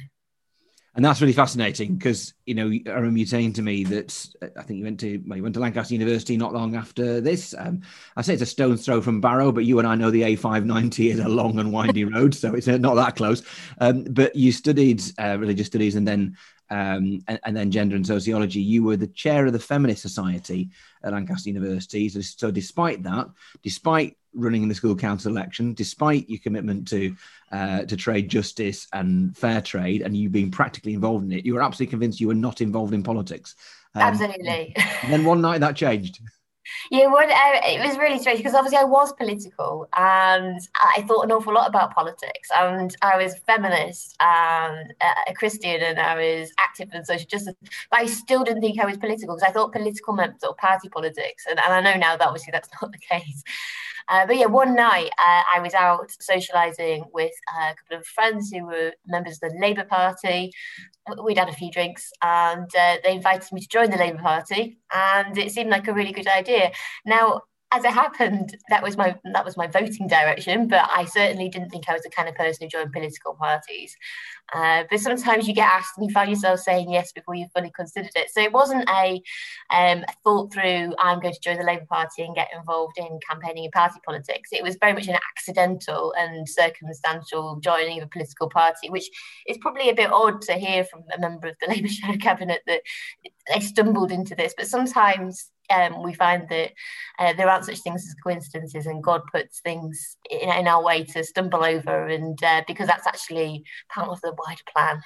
and 0.94 1.04
that's 1.04 1.20
really 1.20 1.32
fascinating 1.32 1.94
because 1.94 2.34
you 2.46 2.54
know 2.54 2.66
I 2.66 2.96
remember 2.96 3.18
you 3.18 3.26
saying 3.26 3.52
to 3.54 3.62
me 3.62 3.84
that 3.84 4.26
I 4.56 4.62
think 4.62 4.78
you 4.78 4.84
went 4.84 4.98
to 5.00 5.22
well, 5.26 5.36
you 5.36 5.42
went 5.42 5.54
to 5.54 5.60
Lancaster 5.60 5.94
University 5.94 6.36
not 6.36 6.52
long 6.52 6.74
after 6.74 7.20
this. 7.20 7.54
Um, 7.56 7.82
I 8.16 8.22
say 8.22 8.32
it's 8.32 8.42
a 8.42 8.46
stone's 8.46 8.84
throw 8.84 9.00
from 9.00 9.20
Barrow, 9.20 9.52
but 9.52 9.64
you 9.64 9.78
and 9.78 9.86
I 9.86 9.94
know 9.94 10.10
the 10.10 10.22
A590 10.22 11.12
is 11.12 11.20
a 11.20 11.28
long 11.28 11.58
and 11.58 11.72
windy 11.72 12.04
road, 12.04 12.34
so 12.34 12.54
it's 12.54 12.66
not 12.66 12.94
that 12.94 13.16
close. 13.16 13.42
Um, 13.80 14.04
but 14.04 14.34
you 14.34 14.50
studied 14.50 15.02
uh, 15.18 15.36
religious 15.38 15.68
studies 15.68 15.94
and 15.94 16.06
then 16.08 16.36
um, 16.70 17.20
and, 17.26 17.40
and, 17.44 17.56
then 17.56 17.70
gender 17.70 17.96
and 17.96 18.06
sociology. 18.06 18.60
You 18.60 18.84
were 18.84 18.96
the 18.96 19.08
chair 19.08 19.46
of 19.46 19.52
the 19.52 19.58
Feminist 19.58 20.02
Society 20.02 20.70
at 21.02 21.12
Lancaster 21.12 21.50
University. 21.50 22.08
So, 22.08 22.20
so 22.20 22.50
despite 22.50 23.02
that, 23.02 23.28
despite 23.62 24.16
running 24.34 24.62
in 24.62 24.68
the 24.68 24.74
school 24.74 24.94
council 24.94 25.32
election, 25.32 25.74
despite 25.74 26.28
your 26.28 26.38
commitment 26.38 26.86
to 26.88 27.14
uh, 27.50 27.84
to 27.84 27.96
trade 27.96 28.28
justice 28.28 28.86
and 28.92 29.36
fair 29.36 29.60
trade, 29.60 30.02
and 30.02 30.16
you 30.16 30.28
being 30.28 30.50
practically 30.50 30.94
involved 30.94 31.24
in 31.24 31.32
it, 31.32 31.44
you 31.44 31.54
were 31.54 31.62
absolutely 31.62 31.90
convinced 31.90 32.20
you 32.20 32.28
were 32.28 32.34
not 32.34 32.60
involved 32.60 32.94
in 32.94 33.02
politics. 33.02 33.56
Um, 33.94 34.02
Absolutely. 34.02 34.74
and 35.02 35.12
then 35.12 35.24
one 35.24 35.40
night 35.40 35.58
that 35.60 35.76
changed. 35.76 36.20
Yeah, 36.90 37.06
well, 37.06 37.28
uh, 37.28 37.60
it 37.64 37.86
was 37.86 37.98
really 37.98 38.18
strange 38.18 38.38
because 38.38 38.54
obviously 38.54 38.78
I 38.78 38.84
was 38.84 39.12
political 39.12 39.88
and 39.96 40.60
I 40.74 41.02
thought 41.02 41.24
an 41.24 41.32
awful 41.32 41.54
lot 41.54 41.68
about 41.68 41.94
politics. 41.94 42.48
And 42.56 42.94
I 43.02 43.16
was 43.16 43.36
feminist 43.46 44.16
and 44.20 44.94
a 45.28 45.34
Christian 45.34 45.82
and 45.82 45.98
I 45.98 46.14
was 46.14 46.52
active 46.58 46.90
in 46.92 47.04
social 47.04 47.26
justice. 47.26 47.54
But 47.90 48.00
I 48.00 48.06
still 48.06 48.44
didn't 48.44 48.62
think 48.62 48.80
I 48.80 48.86
was 48.86 48.98
political 48.98 49.36
because 49.36 49.48
I 49.48 49.52
thought 49.52 49.72
political 49.72 50.14
meant 50.14 50.40
sort 50.40 50.52
of 50.52 50.58
party 50.58 50.88
politics. 50.88 51.44
And, 51.48 51.58
and 51.60 51.72
I 51.72 51.80
know 51.80 51.98
now 51.98 52.16
that 52.16 52.26
obviously 52.26 52.52
that's 52.52 52.68
not 52.82 52.92
the 52.92 52.98
case. 52.98 53.42
Uh, 54.10 54.26
but 54.26 54.36
yeah, 54.36 54.46
one 54.46 54.74
night 54.74 55.10
uh, 55.18 55.42
I 55.54 55.60
was 55.60 55.72
out 55.72 56.10
socialising 56.20 57.04
with 57.14 57.32
a 57.56 57.74
couple 57.76 57.98
of 57.98 58.06
friends 58.06 58.50
who 58.50 58.66
were 58.66 58.92
members 59.06 59.38
of 59.42 59.50
the 59.50 59.58
Labour 59.60 59.84
Party. 59.84 60.50
We'd 61.24 61.38
had 61.38 61.48
a 61.48 61.52
few 61.52 61.70
drinks 61.70 62.10
and 62.22 62.68
uh, 62.76 62.96
they 63.04 63.14
invited 63.14 63.52
me 63.52 63.60
to 63.60 63.68
join 63.68 63.90
the 63.90 63.96
Labour 63.96 64.18
Party, 64.22 64.78
and 64.92 65.36
it 65.38 65.52
seemed 65.52 65.70
like 65.70 65.88
a 65.88 65.94
really 65.94 66.12
good 66.12 66.28
idea. 66.28 66.72
Now, 67.06 67.42
as 67.72 67.84
it 67.84 67.92
happened, 67.92 68.56
that 68.68 68.82
was 68.82 68.96
my 68.96 69.16
that 69.32 69.44
was 69.44 69.56
my 69.56 69.66
voting 69.66 70.08
direction. 70.08 70.66
But 70.66 70.88
I 70.92 71.04
certainly 71.04 71.48
didn't 71.48 71.70
think 71.70 71.88
I 71.88 71.92
was 71.92 72.02
the 72.02 72.10
kind 72.10 72.28
of 72.28 72.34
person 72.34 72.64
who 72.64 72.68
joined 72.68 72.92
political 72.92 73.34
parties. 73.34 73.96
Uh, 74.52 74.82
but 74.90 74.98
sometimes 74.98 75.46
you 75.46 75.54
get 75.54 75.68
asked 75.68 75.96
and 75.96 76.08
you 76.08 76.12
find 76.12 76.28
yourself 76.28 76.58
saying 76.58 76.90
yes 76.90 77.12
before 77.12 77.34
you've 77.34 77.52
fully 77.52 77.70
considered 77.70 78.10
it. 78.16 78.30
So 78.30 78.40
it 78.40 78.52
wasn't 78.52 78.88
a, 78.90 79.22
um, 79.70 80.04
thought 80.24 80.52
through. 80.52 80.92
I'm 80.98 81.20
going 81.20 81.34
to 81.34 81.40
join 81.40 81.58
the 81.58 81.64
Labour 81.64 81.86
Party 81.88 82.22
and 82.22 82.34
get 82.34 82.48
involved 82.56 82.98
in 82.98 83.20
campaigning 83.28 83.64
and 83.64 83.72
party 83.72 84.00
politics. 84.04 84.50
It 84.52 84.64
was 84.64 84.76
very 84.80 84.92
much 84.92 85.06
an 85.06 85.18
accidental 85.36 86.12
and 86.18 86.48
circumstantial 86.48 87.60
joining 87.60 87.98
of 87.98 88.06
a 88.06 88.08
political 88.08 88.50
party, 88.50 88.90
which 88.90 89.08
is 89.46 89.58
probably 89.58 89.88
a 89.88 89.94
bit 89.94 90.12
odd 90.12 90.42
to 90.42 90.54
hear 90.54 90.84
from 90.84 91.04
a 91.14 91.20
member 91.20 91.46
of 91.46 91.54
the 91.60 91.68
Labour 91.72 91.88
shadow 91.88 92.18
cabinet 92.18 92.62
that 92.66 92.82
they 93.52 93.60
stumbled 93.60 94.10
into 94.10 94.34
this. 94.34 94.54
But 94.56 94.66
sometimes 94.66 95.50
um, 95.70 96.02
we 96.02 96.14
find 96.14 96.48
that 96.48 96.72
uh, 97.18 97.32
there 97.34 97.48
aren't 97.48 97.64
such 97.64 97.80
things 97.80 98.06
as 98.06 98.14
coincidences, 98.22 98.86
and 98.86 99.02
God 99.02 99.22
puts 99.32 99.60
things 99.60 100.16
in, 100.30 100.50
in 100.50 100.68
our 100.68 100.82
way 100.82 101.04
to 101.04 101.24
stumble 101.24 101.64
over, 101.64 102.06
and 102.06 102.42
uh, 102.42 102.62
because 102.66 102.86
that's 102.86 103.06
actually 103.06 103.64
part 103.92 104.08
of 104.08 104.20
the 104.20 104.34
wider 104.36 104.62
plan. 104.74 105.02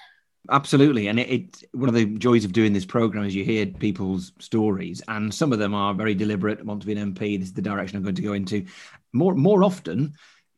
Absolutely, 0.50 1.06
and 1.08 1.18
it, 1.18 1.30
it, 1.30 1.64
one 1.72 1.88
of 1.88 1.94
the 1.94 2.04
joys 2.04 2.44
of 2.44 2.52
doing 2.52 2.74
this 2.74 2.84
program 2.84 3.24
is 3.24 3.34
you 3.34 3.44
hear 3.44 3.66
people's 3.66 4.32
stories, 4.40 5.00
and 5.08 5.32
some 5.32 5.52
of 5.52 5.58
them 5.58 5.74
are 5.74 5.94
very 5.94 6.14
deliberate. 6.14 6.64
Want 6.64 6.82
to 6.82 6.86
be 6.86 6.92
an 6.94 7.14
MP? 7.14 7.38
This 7.38 7.48
is 7.48 7.54
the 7.54 7.62
direction 7.62 7.96
I'm 7.96 8.02
going 8.02 8.14
to 8.16 8.22
go 8.22 8.34
into. 8.34 8.66
More 9.12 9.34
more 9.34 9.64
often, 9.64 10.14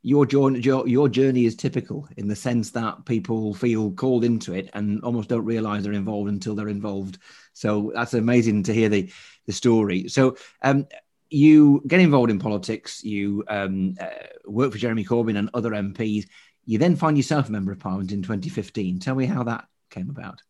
your 0.07 0.25
journey 0.25 0.61
your, 0.61 0.87
your 0.87 1.09
journey 1.09 1.47
is 1.47 1.57
typical 1.57 2.09
in 2.17 2.29
the 2.29 2.37
sense 2.37 2.71
that 2.71 3.05
people 3.07 3.53
feel 3.55 3.91
called 3.91 4.25
into 4.25 4.55
it 4.55 4.71
and 4.73 5.03
almost 5.03 5.29
don't 5.29 5.45
realize 5.45 5.83
they're 5.83 5.93
involved 5.93 6.29
until 6.29 6.55
they're 6.55 6.69
involved. 6.69 7.19
So 7.55 7.91
that's 7.93 8.15
amazing 8.15 8.63
to 8.65 8.73
hear 8.73 8.89
the 8.89 9.11
the 9.47 9.53
story. 9.53 10.09
So 10.09 10.37
um, 10.63 10.87
you 11.29 11.83
get 11.89 11.99
involved 11.99 12.31
in 12.31 12.39
politics 12.39 13.03
you 13.03 13.43
um, 13.49 13.97
uh, 14.01 14.07
work 14.47 14.71
for 14.71 14.79
jeremy 14.79 15.05
corbyn 15.05 15.37
and 15.37 15.51
other 15.55 15.71
mps 15.71 16.25
you 16.67 16.79
then 16.79 16.95
find 16.95 17.17
yourself 17.17 17.49
a 17.49 17.53
member 17.53 17.73
of 17.73 17.81
parliament 17.81 18.13
in 18.13 18.23
2015 18.23 19.01
tell 19.01 19.17
me 19.17 19.27
how 19.27 19.43
that 19.43 19.65
came 19.91 20.11
about. 20.11 20.41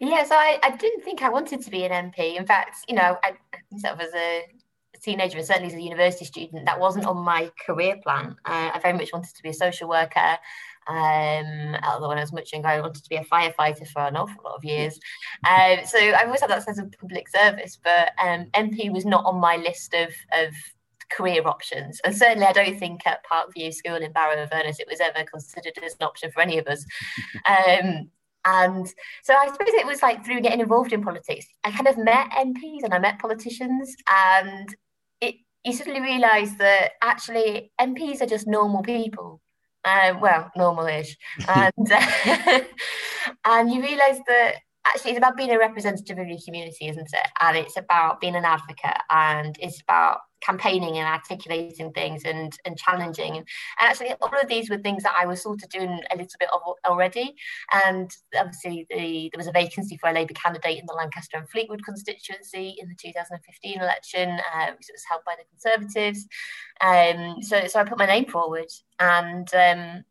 Yeah, 0.00 0.24
so 0.24 0.34
I, 0.34 0.58
I 0.62 0.76
didn't 0.76 1.04
think 1.04 1.22
I 1.22 1.28
wanted 1.28 1.62
to 1.62 1.70
be 1.70 1.84
an 1.84 2.10
MP. 2.10 2.36
In 2.36 2.44
fact, 2.44 2.78
you 2.88 2.96
know, 2.96 3.18
I 3.22 3.36
of 3.88 4.00
as 4.00 4.12
a 4.14 4.42
teenager 5.02 5.38
and 5.38 5.46
certainly 5.46 5.68
as 5.68 5.74
a 5.74 5.80
university 5.80 6.24
student, 6.24 6.66
that 6.66 6.80
wasn't 6.80 7.06
on 7.06 7.18
my 7.18 7.50
career 7.66 7.96
plan. 8.02 8.36
Uh, 8.44 8.70
I 8.74 8.78
very 8.80 8.96
much 8.96 9.10
wanted 9.12 9.34
to 9.34 9.42
be 9.42 9.50
a 9.50 9.54
social 9.54 9.88
worker. 9.88 10.38
Um, 10.88 11.76
although 11.84 12.08
when 12.08 12.18
I 12.18 12.22
was 12.22 12.32
much 12.32 12.52
younger, 12.52 12.68
I 12.68 12.80
wanted 12.80 13.04
to 13.04 13.08
be 13.08 13.16
a 13.16 13.24
firefighter 13.24 13.86
for 13.88 14.02
an 14.02 14.16
awful 14.16 14.42
lot 14.44 14.56
of 14.56 14.64
years. 14.64 14.98
Um, 15.48 15.78
so 15.84 15.98
I've 15.98 16.26
always 16.26 16.40
had 16.40 16.50
that 16.50 16.64
sense 16.64 16.78
of 16.78 16.92
public 17.00 17.28
service, 17.28 17.78
but 17.82 18.10
um, 18.22 18.46
MP 18.54 18.92
was 18.92 19.04
not 19.04 19.24
on 19.24 19.40
my 19.40 19.56
list 19.56 19.94
of, 19.94 20.08
of 20.36 20.52
career 21.10 21.42
options. 21.46 22.00
And 22.04 22.16
certainly, 22.16 22.46
I 22.46 22.52
don't 22.52 22.78
think 22.78 23.06
at 23.06 23.24
Parkview 23.24 23.72
School 23.72 23.96
in 23.96 24.12
Barrow-in-Furness 24.12 24.80
it 24.80 24.88
was 24.90 25.00
ever 25.00 25.24
considered 25.24 25.78
as 25.84 25.94
an 26.00 26.06
option 26.06 26.30
for 26.32 26.40
any 26.40 26.58
of 26.58 26.66
us. 26.66 26.84
Um, 27.44 28.10
and 28.44 28.86
so 29.22 29.34
I 29.34 29.46
suppose 29.46 29.68
it 29.68 29.86
was 29.86 30.02
like 30.02 30.24
through 30.24 30.40
getting 30.40 30.60
involved 30.60 30.92
in 30.92 31.02
politics, 31.02 31.46
I 31.64 31.70
kind 31.70 31.86
of 31.86 31.96
met 31.96 32.30
MPs 32.30 32.82
and 32.82 32.92
I 32.92 32.98
met 32.98 33.18
politicians, 33.18 33.94
and 34.10 34.74
you 35.64 35.72
suddenly 35.72 36.00
realise 36.00 36.56
that 36.56 36.92
actually 37.02 37.72
MPs 37.80 38.20
are 38.20 38.26
just 38.26 38.46
normal 38.46 38.82
people. 38.82 39.40
Uh, 39.84 40.14
well, 40.20 40.50
normal-ish, 40.56 41.16
and 41.48 41.72
and 43.44 43.72
you 43.72 43.82
realise 43.82 44.20
that 44.28 44.56
actually 44.86 45.12
it's 45.12 45.18
about 45.18 45.36
being 45.36 45.50
a 45.50 45.58
representative 45.58 46.18
of 46.18 46.28
your 46.28 46.38
community, 46.44 46.88
isn't 46.88 47.12
it? 47.12 47.28
And 47.40 47.56
it's 47.56 47.76
about 47.76 48.20
being 48.20 48.36
an 48.36 48.44
advocate, 48.44 49.00
and 49.10 49.56
it's 49.60 49.80
about 49.80 50.20
campaigning 50.42 50.98
and 50.98 51.06
articulating 51.06 51.92
things 51.92 52.24
and 52.24 52.52
and 52.64 52.76
challenging. 52.76 53.36
And, 53.36 53.46
actually 53.78 54.12
all 54.20 54.40
of 54.40 54.48
these 54.48 54.70
were 54.70 54.78
things 54.78 55.02
that 55.02 55.14
I 55.18 55.26
was 55.26 55.42
sort 55.42 55.62
of 55.62 55.68
doing 55.70 56.00
a 56.10 56.16
little 56.16 56.38
bit 56.38 56.48
of 56.52 56.60
already. 56.86 57.34
And 57.72 58.10
obviously 58.36 58.86
the, 58.90 59.30
there 59.32 59.38
was 59.38 59.46
a 59.46 59.52
vacancy 59.52 59.96
for 59.96 60.08
a 60.08 60.12
Labour 60.12 60.34
candidate 60.34 60.78
in 60.78 60.86
the 60.86 60.94
Lancaster 60.94 61.36
and 61.36 61.48
Fleetwood 61.48 61.84
constituency 61.84 62.76
in 62.78 62.88
the 62.88 62.94
2015 63.00 63.80
election 63.80 64.30
uh, 64.30 64.66
which 64.66 64.88
was 64.92 65.04
held 65.08 65.22
by 65.26 65.34
the 65.36 65.44
Conservatives. 65.50 66.26
Um, 66.80 67.42
so, 67.42 67.66
so 67.66 67.80
I 67.80 67.84
put 67.84 67.98
my 67.98 68.06
name 68.06 68.26
forward 68.26 68.68
and 68.98 69.48
um, 69.54 70.04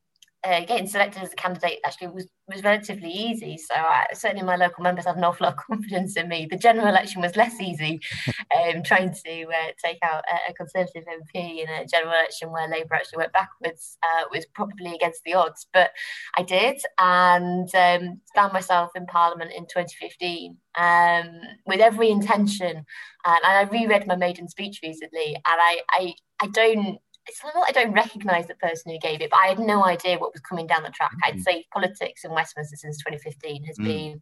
uh, 0.44 0.62
getting 0.62 0.88
selected 0.88 1.22
as 1.22 1.34
a 1.34 1.36
candidate 1.36 1.80
actually 1.86 2.08
was 2.08 2.28
was 2.48 2.64
relatively 2.64 3.10
easy. 3.10 3.58
So 3.58 3.76
I, 3.76 4.08
certainly 4.14 4.44
my 4.44 4.56
local 4.56 4.84
members 4.84 5.06
have 5.06 5.18
an 5.18 5.24
awful 5.24 5.46
lot 5.46 5.54
of 5.54 5.60
confidence 5.68 6.18
in 6.18 6.28
me. 6.28 6.48
The 6.50 6.58
general 6.58 6.88
election 6.88 7.22
was 7.22 7.36
less 7.36 7.60
easy, 7.62 8.02
um, 8.58 8.84
trying 8.84 9.14
to 9.26 9.44
uh, 9.44 9.72
take 9.84 10.00
out 10.04 10.24
a, 10.30 10.52
a, 10.52 10.54
Conservative 10.54 11.06
MP 11.06 11.64
in 11.64 11.70
a 11.70 11.86
general 11.86 12.14
election 12.14 12.52
where 12.52 12.68
Labour 12.68 12.96
actually 12.96 13.18
went 13.18 13.34
backwards 13.34 13.98
uh, 14.04 14.26
was 14.32 14.46
probably 14.54 14.94
against 14.94 15.24
the 15.24 15.34
odds. 15.34 15.68
But 15.74 15.92
I 16.38 16.44
did 16.44 16.82
and 17.00 17.74
um, 17.74 18.22
found 18.36 18.54
myself 18.54 18.92
in 18.96 19.06
Parliament 19.06 19.52
in 19.56 19.64
2015 19.64 20.58
um, 20.76 21.42
with 21.66 21.80
every 21.80 22.10
intention. 22.10 22.86
And, 23.26 23.40
and 23.44 23.46
I 23.46 23.64
reread 23.64 24.08
my 24.08 24.16
maiden 24.16 24.48
speech 24.50 24.82
recently 24.84 25.36
and 25.36 25.44
I, 25.46 25.82
I, 25.90 26.14
I 26.42 26.48
don't 26.48 27.00
it's 27.28 27.42
not 27.44 27.68
I 27.68 27.72
don't 27.72 27.94
recognise 27.94 28.48
the 28.48 28.56
person 28.56 28.92
who 28.92 29.00
gave 29.00 29.22
it, 29.22 29.30
but 29.30 29.40
I 29.44 29.48
had 29.48 29.60
no 29.60 29.86
idea 29.86 30.18
what 30.18 30.34
was 30.34 30.42
coming 30.42 30.68
down 30.68 30.84
the 30.84 30.90
track. 30.90 31.12
Mm-hmm. 31.12 31.38
I'd 31.38 31.44
say 31.44 31.66
politics 31.74 32.24
in 32.24 32.32
Westminster 32.32 32.76
since 32.76 32.98
2015 32.98 33.64
has 33.66 33.78
mm. 33.78 33.84
been 33.84 34.22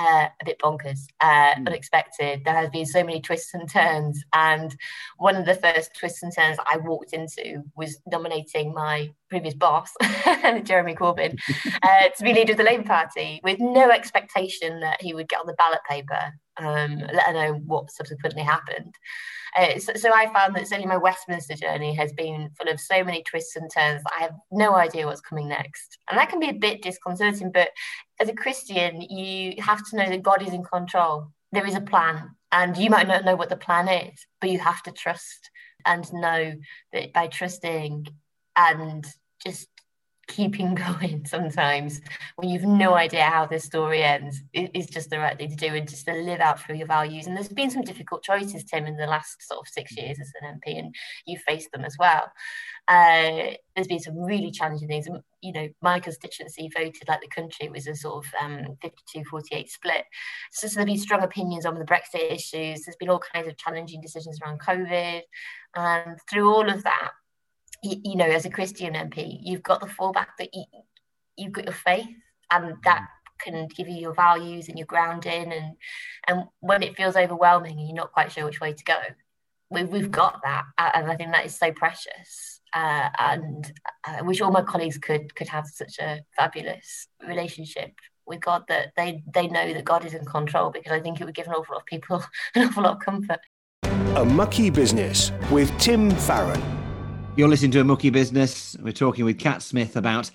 uh, 0.00 0.28
a 0.40 0.44
bit 0.44 0.58
bonkers, 0.58 1.00
uh, 1.20 1.54
mm. 1.54 1.66
unexpected. 1.66 2.42
There 2.44 2.54
has 2.54 2.70
been 2.70 2.86
so 2.86 3.04
many 3.04 3.20
twists 3.20 3.52
and 3.54 3.68
turns, 3.68 4.22
and 4.32 4.74
one 5.18 5.36
of 5.36 5.44
the 5.44 5.54
first 5.54 5.94
twists 5.94 6.22
and 6.22 6.34
turns 6.34 6.58
I 6.70 6.78
walked 6.78 7.12
into 7.12 7.62
was 7.76 8.00
nominating 8.06 8.72
my 8.72 9.10
previous 9.28 9.54
boss, 9.54 9.92
Jeremy 10.62 10.94
Corbyn, 10.94 11.38
uh, 11.82 12.08
to 12.16 12.24
be 12.24 12.32
leader 12.32 12.52
of 12.52 12.58
the 12.58 12.64
Labour 12.64 12.84
Party, 12.84 13.40
with 13.44 13.58
no 13.60 13.90
expectation 13.90 14.80
that 14.80 15.02
he 15.02 15.12
would 15.12 15.28
get 15.28 15.40
on 15.40 15.46
the 15.46 15.54
ballot 15.54 15.80
paper, 15.88 16.32
um, 16.66 16.98
let 17.12 17.34
alone 17.34 17.62
what 17.66 17.90
subsequently 17.90 18.42
happened. 18.42 18.94
Uh, 19.56 19.78
so, 19.78 19.92
so, 19.94 20.12
I 20.12 20.32
found 20.32 20.54
that 20.54 20.68
certainly 20.68 20.86
my 20.86 20.96
Westminster 20.96 21.54
journey 21.54 21.92
has 21.94 22.12
been 22.12 22.50
full 22.56 22.72
of 22.72 22.78
so 22.78 23.02
many 23.02 23.22
twists 23.24 23.56
and 23.56 23.68
turns 23.70 24.02
I 24.16 24.22
have 24.22 24.34
no 24.52 24.76
idea 24.76 25.06
what's 25.06 25.20
coming 25.20 25.48
next. 25.48 25.98
And 26.08 26.18
that 26.18 26.28
can 26.28 26.38
be 26.38 26.50
a 26.50 26.54
bit 26.54 26.82
disconcerting, 26.82 27.50
but 27.50 27.70
as 28.20 28.28
a 28.28 28.34
Christian, 28.34 29.00
you 29.00 29.60
have 29.60 29.84
to 29.90 29.96
know 29.96 30.08
that 30.08 30.22
God 30.22 30.42
is 30.42 30.52
in 30.52 30.62
control. 30.62 31.32
There 31.50 31.66
is 31.66 31.74
a 31.74 31.80
plan, 31.80 32.30
and 32.52 32.76
you 32.76 32.90
might 32.90 33.08
not 33.08 33.24
know 33.24 33.34
what 33.34 33.48
the 33.48 33.56
plan 33.56 33.88
is, 33.88 34.24
but 34.40 34.50
you 34.50 34.60
have 34.60 34.84
to 34.84 34.92
trust 34.92 35.50
and 35.84 36.12
know 36.12 36.54
that 36.92 37.12
by 37.12 37.26
trusting 37.26 38.06
and 38.54 39.04
just 39.44 39.68
keeping 40.30 40.74
going 40.86 41.24
sometimes 41.26 42.00
when 42.36 42.48
you've 42.48 42.64
no 42.64 42.94
idea 42.94 43.24
how 43.24 43.46
this 43.46 43.64
story 43.64 44.02
ends 44.02 44.42
is 44.54 44.86
just 44.86 45.10
the 45.10 45.18
right 45.18 45.36
thing 45.36 45.50
to 45.50 45.56
do 45.56 45.74
and 45.74 45.88
just 45.88 46.06
to 46.06 46.12
live 46.12 46.40
out 46.40 46.60
through 46.60 46.76
your 46.76 46.86
values. 46.86 47.26
And 47.26 47.36
there's 47.36 47.48
been 47.48 47.70
some 47.70 47.82
difficult 47.82 48.22
choices, 48.22 48.64
Tim, 48.64 48.86
in 48.86 48.96
the 48.96 49.06
last 49.06 49.46
sort 49.46 49.60
of 49.60 49.68
six 49.68 49.96
years 49.96 50.18
as 50.20 50.32
an 50.40 50.60
MP, 50.60 50.78
and 50.78 50.94
you've 51.26 51.42
faced 51.42 51.72
them 51.72 51.84
as 51.84 51.96
well. 51.98 52.30
Uh, 52.88 53.54
there's 53.74 53.88
been 53.88 54.00
some 54.00 54.18
really 54.18 54.50
challenging 54.50 54.88
things. 54.88 55.06
You 55.42 55.52
know, 55.52 55.68
my 55.82 56.00
constituency 56.00 56.70
voted 56.74 57.08
like 57.08 57.20
the 57.20 57.28
country. 57.28 57.66
It 57.66 57.72
was 57.72 57.86
a 57.86 57.94
sort 57.94 58.24
of 58.24 58.32
um, 58.42 58.76
52-48 58.82 59.68
split. 59.68 60.04
So, 60.52 60.66
so 60.66 60.76
there's 60.76 60.86
been 60.86 60.98
strong 60.98 61.22
opinions 61.22 61.66
on 61.66 61.78
the 61.78 61.84
Brexit 61.84 62.32
issues. 62.32 62.82
There's 62.82 62.96
been 62.98 63.10
all 63.10 63.22
kinds 63.32 63.48
of 63.48 63.56
challenging 63.56 64.00
decisions 64.00 64.38
around 64.42 64.60
COVID. 64.60 65.22
And 65.76 66.18
through 66.28 66.52
all 66.52 66.68
of 66.68 66.82
that, 66.82 67.10
you, 67.82 68.16
know, 68.16 68.26
as 68.26 68.44
a 68.44 68.50
Christian 68.50 68.94
MP, 68.94 69.38
you've 69.42 69.62
got 69.62 69.80
the 69.80 69.86
fallback 69.86 70.28
that 70.38 70.54
you, 70.54 70.64
you've 71.36 71.52
got 71.52 71.64
your 71.64 71.74
faith, 71.74 72.06
and 72.50 72.76
that 72.84 73.06
can 73.42 73.68
give 73.74 73.88
you 73.88 73.96
your 73.96 74.14
values 74.14 74.68
and 74.68 74.78
your 74.78 74.86
grounding. 74.86 75.52
And 75.52 75.76
and 76.26 76.44
when 76.60 76.82
it 76.82 76.96
feels 76.96 77.16
overwhelming 77.16 77.78
and 77.78 77.86
you're 77.86 77.96
not 77.96 78.12
quite 78.12 78.32
sure 78.32 78.44
which 78.44 78.60
way 78.60 78.72
to 78.72 78.84
go, 78.84 78.98
we, 79.70 79.84
we've 79.84 80.10
got 80.10 80.40
that, 80.44 80.64
and 80.78 81.10
I 81.10 81.16
think 81.16 81.32
that 81.32 81.46
is 81.46 81.56
so 81.56 81.72
precious. 81.72 82.60
Uh, 82.72 83.08
and 83.18 83.72
I 84.04 84.22
wish 84.22 84.40
all 84.40 84.52
my 84.52 84.62
colleagues 84.62 84.98
could 84.98 85.34
could 85.34 85.48
have 85.48 85.66
such 85.66 85.98
a 85.98 86.20
fabulous 86.36 87.08
relationship 87.26 87.92
with 88.26 88.40
God 88.40 88.64
that 88.68 88.92
they 88.96 89.22
they 89.32 89.48
know 89.48 89.72
that 89.72 89.84
God 89.84 90.04
is 90.04 90.14
in 90.14 90.24
control 90.24 90.70
because 90.70 90.92
I 90.92 91.00
think 91.00 91.20
it 91.20 91.24
would 91.24 91.34
give 91.34 91.46
an 91.46 91.54
awful 91.54 91.74
lot 91.74 91.82
of 91.82 91.86
people 91.86 92.22
an 92.54 92.68
awful 92.68 92.84
lot 92.84 92.96
of 92.96 93.00
comfort. 93.00 93.40
A 94.16 94.24
mucky 94.24 94.70
business 94.70 95.32
with 95.50 95.76
Tim 95.78 96.10
Farron. 96.10 96.79
You're 97.40 97.48
listening 97.48 97.70
to 97.70 97.80
a 97.80 97.84
mucky 97.84 98.10
business. 98.10 98.76
We're 98.82 98.92
talking 98.92 99.24
with 99.24 99.38
Cat 99.38 99.62
Smith 99.62 99.96
about 99.96 100.30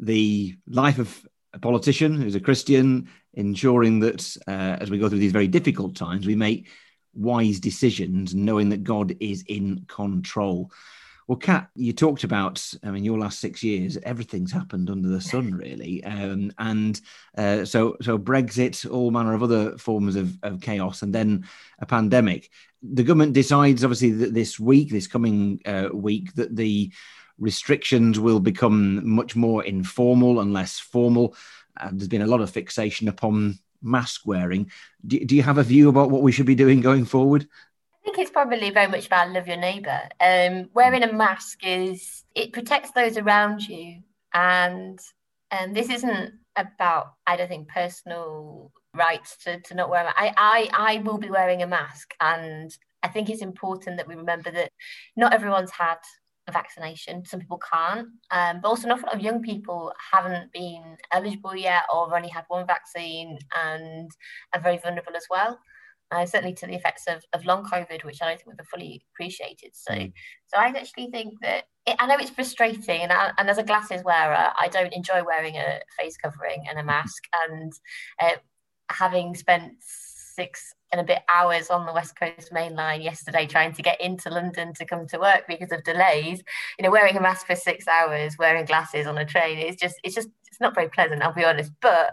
the 0.00 0.56
life 0.66 0.98
of 0.98 1.24
a 1.52 1.58
politician 1.60 2.20
who's 2.20 2.34
a 2.34 2.40
Christian, 2.40 3.08
ensuring 3.32 4.00
that 4.00 4.36
uh, 4.48 4.76
as 4.80 4.90
we 4.90 4.98
go 4.98 5.08
through 5.08 5.20
these 5.20 5.30
very 5.30 5.46
difficult 5.46 5.94
times, 5.94 6.26
we 6.26 6.34
make 6.34 6.66
wise 7.14 7.60
decisions, 7.60 8.34
knowing 8.34 8.70
that 8.70 8.82
God 8.82 9.14
is 9.20 9.44
in 9.46 9.84
control. 9.86 10.72
Well, 11.28 11.36
Cat, 11.36 11.68
you 11.74 11.92
talked 11.92 12.24
about, 12.24 12.66
I 12.82 12.90
mean, 12.90 13.04
your 13.04 13.18
last 13.18 13.38
six 13.38 13.62
years, 13.62 13.98
everything's 13.98 14.50
happened 14.50 14.88
under 14.88 15.08
the 15.08 15.20
sun, 15.20 15.52
really. 15.52 16.02
Um, 16.02 16.50
and 16.58 16.98
uh, 17.36 17.66
so, 17.66 17.98
so 18.00 18.18
Brexit, 18.18 18.90
all 18.90 19.10
manner 19.10 19.34
of 19.34 19.42
other 19.42 19.76
forms 19.76 20.16
of, 20.16 20.38
of 20.42 20.62
chaos, 20.62 21.02
and 21.02 21.14
then 21.14 21.46
a 21.80 21.86
pandemic. 21.86 22.50
The 22.82 23.02
government 23.02 23.34
decides, 23.34 23.84
obviously, 23.84 24.12
that 24.12 24.32
this 24.32 24.58
week, 24.58 24.88
this 24.88 25.06
coming 25.06 25.60
uh, 25.66 25.90
week, 25.92 26.32
that 26.36 26.56
the 26.56 26.90
restrictions 27.38 28.18
will 28.18 28.40
become 28.40 29.06
much 29.06 29.36
more 29.36 29.62
informal 29.62 30.40
and 30.40 30.54
less 30.54 30.78
formal. 30.78 31.36
Uh, 31.78 31.90
there's 31.92 32.08
been 32.08 32.22
a 32.22 32.26
lot 32.26 32.40
of 32.40 32.48
fixation 32.48 33.06
upon 33.06 33.58
mask 33.82 34.22
wearing. 34.24 34.70
Do, 35.06 35.22
do 35.22 35.36
you 35.36 35.42
have 35.42 35.58
a 35.58 35.62
view 35.62 35.90
about 35.90 36.10
what 36.10 36.22
we 36.22 36.32
should 36.32 36.46
be 36.46 36.54
doing 36.54 36.80
going 36.80 37.04
forward? 37.04 37.46
Think 38.08 38.18
it's 38.18 38.30
probably 38.30 38.70
very 38.70 38.86
much 38.86 39.06
about 39.06 39.30
love 39.30 39.46
your 39.46 39.58
neighbour. 39.58 40.00
Um, 40.20 40.70
wearing 40.72 41.02
a 41.02 41.12
mask 41.12 41.58
is 41.62 42.24
it 42.34 42.52
protects 42.52 42.90
those 42.92 43.18
around 43.18 43.68
you, 43.68 44.02
and 44.32 44.98
and 45.50 45.76
this 45.76 45.90
isn't 45.90 46.32
about 46.56 47.12
I 47.26 47.36
don't 47.36 47.48
think 47.48 47.68
personal 47.68 48.72
rights 48.94 49.36
to, 49.44 49.60
to 49.60 49.74
not 49.74 49.90
wear. 49.90 50.06
A, 50.06 50.12
I 50.16 50.32
I 50.38 50.68
I 50.72 50.98
will 50.98 51.18
be 51.18 51.28
wearing 51.30 51.62
a 51.62 51.66
mask, 51.66 52.14
and 52.20 52.74
I 53.02 53.08
think 53.08 53.28
it's 53.28 53.42
important 53.42 53.98
that 53.98 54.08
we 54.08 54.14
remember 54.14 54.50
that 54.52 54.70
not 55.14 55.34
everyone's 55.34 55.70
had 55.70 55.98
a 56.46 56.52
vaccination. 56.52 57.26
Some 57.26 57.40
people 57.40 57.60
can't, 57.70 58.08
um, 58.30 58.60
but 58.62 58.68
also 58.68 58.86
an 58.86 58.92
awful 58.92 59.08
lot 59.08 59.16
of 59.16 59.20
young 59.20 59.42
people 59.42 59.92
haven't 60.12 60.50
been 60.50 60.96
eligible 61.12 61.54
yet, 61.54 61.82
or 61.92 62.06
have 62.06 62.16
only 62.16 62.30
had 62.30 62.44
one 62.48 62.66
vaccine, 62.66 63.38
and 63.54 64.10
are 64.54 64.62
very 64.62 64.78
vulnerable 64.78 65.14
as 65.14 65.26
well 65.28 65.58
uh, 66.10 66.24
certainly 66.26 66.54
to 66.54 66.66
the 66.66 66.74
effects 66.74 67.04
of, 67.06 67.22
of 67.32 67.44
long 67.44 67.64
COVID, 67.64 68.04
which 68.04 68.22
I 68.22 68.28
don't 68.28 68.36
think 68.36 68.48
we've 68.48 68.66
fully 68.66 69.02
appreciated. 69.12 69.72
So, 69.74 69.92
mm. 69.92 70.12
so 70.46 70.58
I 70.58 70.68
actually 70.68 71.10
think 71.10 71.34
that 71.42 71.64
it, 71.86 71.96
I 71.98 72.06
know 72.06 72.16
it's 72.18 72.30
frustrating, 72.30 73.02
and, 73.02 73.12
I, 73.12 73.32
and 73.38 73.48
as 73.50 73.58
a 73.58 73.62
glasses 73.62 74.02
wearer, 74.04 74.52
I 74.58 74.68
don't 74.70 74.92
enjoy 74.92 75.22
wearing 75.24 75.56
a 75.56 75.80
face 75.98 76.16
covering 76.16 76.64
and 76.68 76.78
a 76.78 76.84
mask. 76.84 77.24
And 77.48 77.72
uh, 78.22 78.36
having 78.90 79.34
spent 79.34 79.74
six 79.80 80.74
and 80.92 81.00
a 81.00 81.04
bit 81.04 81.20
hours 81.28 81.68
on 81.68 81.84
the 81.84 81.92
West 81.92 82.18
Coast 82.18 82.52
main 82.52 82.74
line 82.74 83.02
yesterday 83.02 83.44
trying 83.44 83.72
to 83.72 83.82
get 83.82 84.00
into 84.00 84.30
London 84.30 84.72
to 84.74 84.86
come 84.86 85.06
to 85.08 85.18
work 85.18 85.44
because 85.48 85.72
of 85.72 85.82
delays, 85.84 86.42
you 86.78 86.84
know, 86.84 86.90
wearing 86.90 87.16
a 87.16 87.20
mask 87.20 87.46
for 87.46 87.56
six 87.56 87.86
hours, 87.88 88.36
wearing 88.38 88.64
glasses 88.64 89.06
on 89.06 89.18
a 89.18 89.24
train, 89.24 89.58
it's 89.58 89.80
just, 89.80 89.96
it's 90.04 90.14
just, 90.14 90.28
it's 90.46 90.60
not 90.60 90.74
very 90.74 90.88
pleasant. 90.88 91.22
I'll 91.22 91.34
be 91.34 91.44
honest, 91.44 91.72
but 91.82 92.12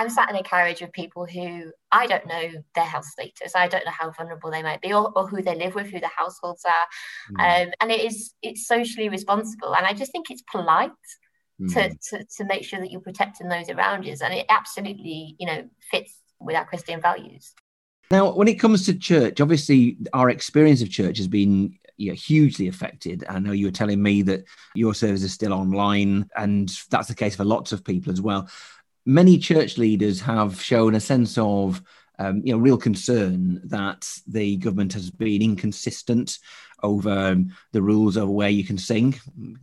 I'm 0.00 0.08
sat 0.08 0.30
in 0.30 0.36
a 0.36 0.42
carriage 0.42 0.80
with 0.80 0.92
people 0.92 1.26
who 1.26 1.72
I 1.92 2.06
don't 2.06 2.26
know 2.26 2.48
their 2.74 2.84
health 2.84 3.04
status. 3.04 3.52
I 3.54 3.68
don't 3.68 3.84
know 3.84 3.92
how 3.92 4.10
vulnerable 4.10 4.50
they 4.50 4.62
might 4.62 4.80
be 4.80 4.94
or, 4.94 5.12
or 5.14 5.28
who 5.28 5.42
they 5.42 5.54
live 5.54 5.74
with, 5.74 5.88
who 5.88 6.00
their 6.00 6.10
households 6.16 6.64
are. 6.64 7.36
Mm. 7.36 7.66
Um, 7.66 7.72
and 7.82 7.90
it 7.90 8.00
is 8.00 8.32
it's 8.40 8.66
socially 8.66 9.10
responsible. 9.10 9.76
And 9.76 9.84
I 9.84 9.92
just 9.92 10.10
think 10.10 10.30
it's 10.30 10.42
polite 10.50 10.90
mm. 11.60 11.70
to, 11.74 11.90
to, 11.90 12.24
to 12.38 12.44
make 12.46 12.64
sure 12.64 12.80
that 12.80 12.90
you're 12.90 13.02
protecting 13.02 13.48
those 13.48 13.68
around 13.68 14.06
you. 14.06 14.16
And 14.24 14.32
it 14.32 14.46
absolutely, 14.48 15.36
you 15.38 15.46
know, 15.46 15.68
fits 15.90 16.16
with 16.40 16.56
our 16.56 16.64
Christian 16.64 17.02
values. 17.02 17.52
Now, 18.10 18.32
when 18.32 18.48
it 18.48 18.58
comes 18.58 18.86
to 18.86 18.94
church, 18.98 19.38
obviously 19.38 19.98
our 20.14 20.30
experience 20.30 20.80
of 20.80 20.88
church 20.88 21.18
has 21.18 21.28
been 21.28 21.78
you 21.98 22.08
know, 22.08 22.14
hugely 22.14 22.68
affected. 22.68 23.26
I 23.28 23.38
know 23.38 23.52
you 23.52 23.66
were 23.66 23.70
telling 23.70 24.02
me 24.02 24.22
that 24.22 24.44
your 24.74 24.94
service 24.94 25.22
is 25.22 25.34
still 25.34 25.52
online, 25.52 26.30
and 26.34 26.74
that's 26.90 27.08
the 27.08 27.14
case 27.14 27.36
for 27.36 27.44
lots 27.44 27.72
of 27.72 27.84
people 27.84 28.10
as 28.10 28.22
well 28.22 28.48
many 29.06 29.38
church 29.38 29.78
leaders 29.78 30.20
have 30.20 30.60
shown 30.60 30.94
a 30.94 31.00
sense 31.00 31.36
of 31.38 31.82
um, 32.18 32.42
you 32.44 32.52
know 32.52 32.58
real 32.58 32.76
concern 32.76 33.60
that 33.64 34.08
the 34.26 34.56
government 34.56 34.92
has 34.92 35.10
been 35.10 35.42
inconsistent 35.42 36.38
over 36.82 37.10
um, 37.10 37.54
the 37.72 37.82
rules 37.82 38.16
of 38.16 38.28
where 38.28 38.48
you 38.48 38.64
can 38.64 38.78
sing. 38.78 39.18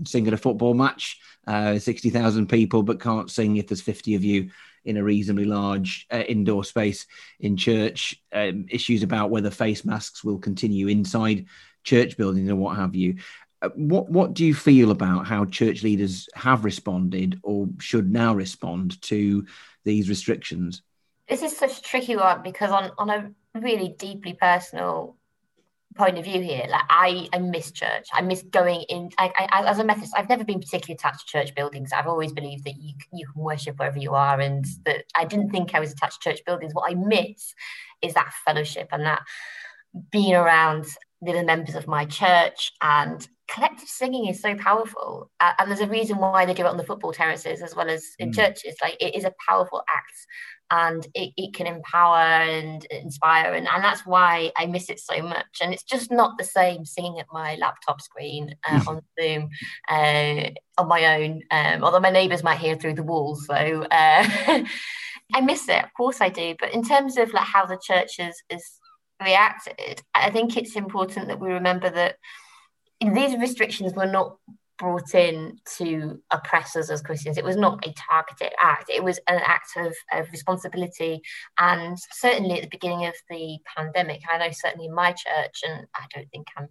Sing 0.06 0.28
at 0.28 0.34
a 0.34 0.38
football 0.38 0.74
match, 0.74 1.20
uh, 1.46 1.80
sixty 1.80 2.10
thousand 2.10 2.48
people, 2.48 2.84
but 2.84 3.00
can't 3.00 3.32
sing 3.32 3.58
if 3.58 3.68
there's 3.68 3.82
fifty 3.82 4.16
of 4.16 4.24
you 4.24 4.50
in 4.86 4.98
a 4.98 5.04
reasonably 5.04 5.46
large 5.46 6.08
uh, 6.12 6.24
indoor 6.28 6.64
space 6.64 7.06
in 7.40 7.58
church. 7.58 8.20
Um, 8.32 8.66
issues 8.70 9.04
about 9.04 9.30
whether 9.30 9.52
face 9.52 9.86
masks 9.86 10.24
will 10.24 10.40
continue 10.40 10.88
inside 10.88 11.46
church 11.84 12.18
buildings 12.18 12.50
and 12.50 12.60
what 12.60 12.76
have 12.76 12.96
you. 12.96 13.18
Uh, 13.62 13.70
what 13.76 14.10
what 14.10 14.34
do 14.34 14.46
you 14.46 14.54
feel 14.54 14.92
about 14.92 15.26
how 15.26 15.46
church 15.46 15.84
leaders 15.84 16.30
have 16.36 16.64
responded 16.64 17.40
or 17.44 17.68
should 17.80 18.12
now 18.12 18.36
respond 18.36 19.02
to 19.02 19.46
these 19.84 20.10
restrictions? 20.10 20.84
This 21.28 21.42
is 21.42 21.58
such 21.58 21.80
a 21.80 21.82
tricky 21.82 22.16
one 22.16 22.44
because 22.44 22.72
on 22.72 22.92
on 22.98 23.10
a 23.10 23.32
really 23.60 23.90
deeply 23.98 24.34
personal 24.34 25.18
point 25.98 26.18
of 26.18 26.24
view 26.24 26.42
here, 26.42 26.66
like 26.70 26.84
I, 26.90 27.28
I 27.34 27.40
miss 27.40 27.72
church. 27.72 28.08
I 28.14 28.22
miss 28.22 28.44
going 28.44 28.82
in. 28.88 29.10
I, 29.18 29.32
I, 29.52 29.68
as 29.68 29.80
a 29.80 29.84
Methodist, 29.84 30.14
I've 30.16 30.30
never 30.30 30.44
been 30.44 30.60
particularly 30.60 30.96
attached 30.96 31.28
to 31.28 31.32
church 31.40 31.56
buildings. 31.56 31.92
I've 31.92 32.08
always 32.08 32.32
believed 32.32 32.66
that 32.66 32.78
you 32.80 32.94
you 33.12 33.26
can 33.26 33.42
worship 33.42 33.80
wherever 33.80 33.98
you 33.98 34.14
are, 34.14 34.40
and 34.40 34.66
that 34.86 35.06
I 35.16 35.26
didn't 35.26 35.50
think 35.50 35.74
I 35.74 35.80
was 35.80 35.92
attached 35.92 36.22
to 36.22 36.30
church 36.30 36.46
buildings. 36.46 36.74
What 36.74 36.90
I 36.90 36.94
miss 36.94 37.54
is 38.02 38.14
that 38.14 38.32
fellowship 38.46 38.90
and 38.92 39.06
that 39.06 39.24
being 40.12 40.36
around 40.36 40.86
the 41.22 41.44
members 41.44 41.76
of 41.76 41.88
my 41.88 42.06
church 42.06 42.72
and 42.82 43.28
collective 43.48 43.88
singing 43.88 44.28
is 44.28 44.42
so 44.42 44.56
powerful. 44.56 45.32
Uh, 45.40 45.54
and 45.58 45.70
there's 45.70 45.82
a 45.82 45.88
reason 45.88 46.18
why 46.18 46.46
they 46.46 46.54
do 46.54 46.64
it 46.64 46.70
on 46.70 46.78
the 46.78 46.84
football 46.84 47.14
terraces 47.14 47.62
as 47.62 47.76
well 47.76 47.90
as 47.90 48.04
in 48.20 48.32
mm. 48.32 48.36
churches. 48.36 48.76
Like 48.82 48.98
it 49.00 49.16
is 49.16 49.24
a 49.24 49.34
powerful 49.48 49.82
act 49.90 50.14
and 50.70 51.08
it, 51.14 51.32
it 51.38 51.54
can 51.54 51.66
empower 51.66 52.18
and 52.18 52.84
inspire 52.86 53.54
and, 53.54 53.68
and 53.70 53.82
that's 53.82 54.06
why 54.06 54.52
i 54.58 54.66
miss 54.66 54.90
it 54.90 55.00
so 55.00 55.22
much. 55.22 55.46
And 55.62 55.74
it's 55.74 55.84
just 55.84 56.12
not 56.12 56.38
the 56.38 56.44
same 56.44 56.86
singing 56.86 57.20
at 57.20 57.28
my 57.32 57.56
laptop 57.56 58.02
screen 58.02 58.54
uh, 58.70 58.84
on 58.88 59.02
zoom 59.20 59.50
uh, 59.90 60.50
on 60.78 60.88
my 60.88 61.22
own 61.22 61.42
um, 61.52 61.84
although 61.84 62.00
my 62.00 62.10
neighbors 62.10 62.44
might 62.44 62.60
hear 62.60 62.76
through 62.76 62.96
the 62.96 63.04
walls 63.04 63.46
so 63.48 63.56
uh, 63.56 63.86
i 65.34 65.42
miss 65.42 65.68
it. 65.70 65.84
Of 65.84 65.94
course 65.96 66.22
i 66.22 66.30
do. 66.30 66.56
But 66.60 66.74
in 66.74 66.84
terms 66.84 67.18
of 67.18 67.34
like 67.34 67.46
how 67.46 67.66
the 67.66 67.80
church 67.82 68.20
is, 68.20 68.36
is 68.50 68.80
reacted 69.24 70.02
i 70.14 70.30
think 70.30 70.56
it's 70.58 70.76
important 70.76 71.28
that 71.28 71.40
we 71.40 71.50
remember 71.50 71.90
that 71.90 72.18
these 73.02 73.38
restrictions 73.38 73.94
were 73.94 74.06
not 74.06 74.38
brought 74.78 75.16
in 75.16 75.60
to 75.78 76.22
oppress 76.32 76.76
us 76.76 76.90
as 76.90 77.02
Christians. 77.02 77.38
It 77.38 77.44
was 77.44 77.56
not 77.56 77.86
a 77.86 77.94
targeted 77.94 78.54
act. 78.62 78.90
It 78.90 79.04
was 79.04 79.20
an 79.28 79.42
act 79.44 79.72
of, 79.78 79.94
of, 80.12 80.32
responsibility. 80.32 81.22
And 81.58 81.98
certainly 82.12 82.58
at 82.58 82.62
the 82.62 82.70
beginning 82.70 83.06
of 83.06 83.16
the 83.30 83.58
pandemic, 83.76 84.22
I 84.30 84.38
know 84.38 84.52
certainly 84.52 84.88
in 84.88 84.94
my 84.94 85.12
church, 85.12 85.64
and 85.68 85.88
I 85.96 86.06
don't 86.14 86.30
think 86.30 86.48
I'm 86.56 86.70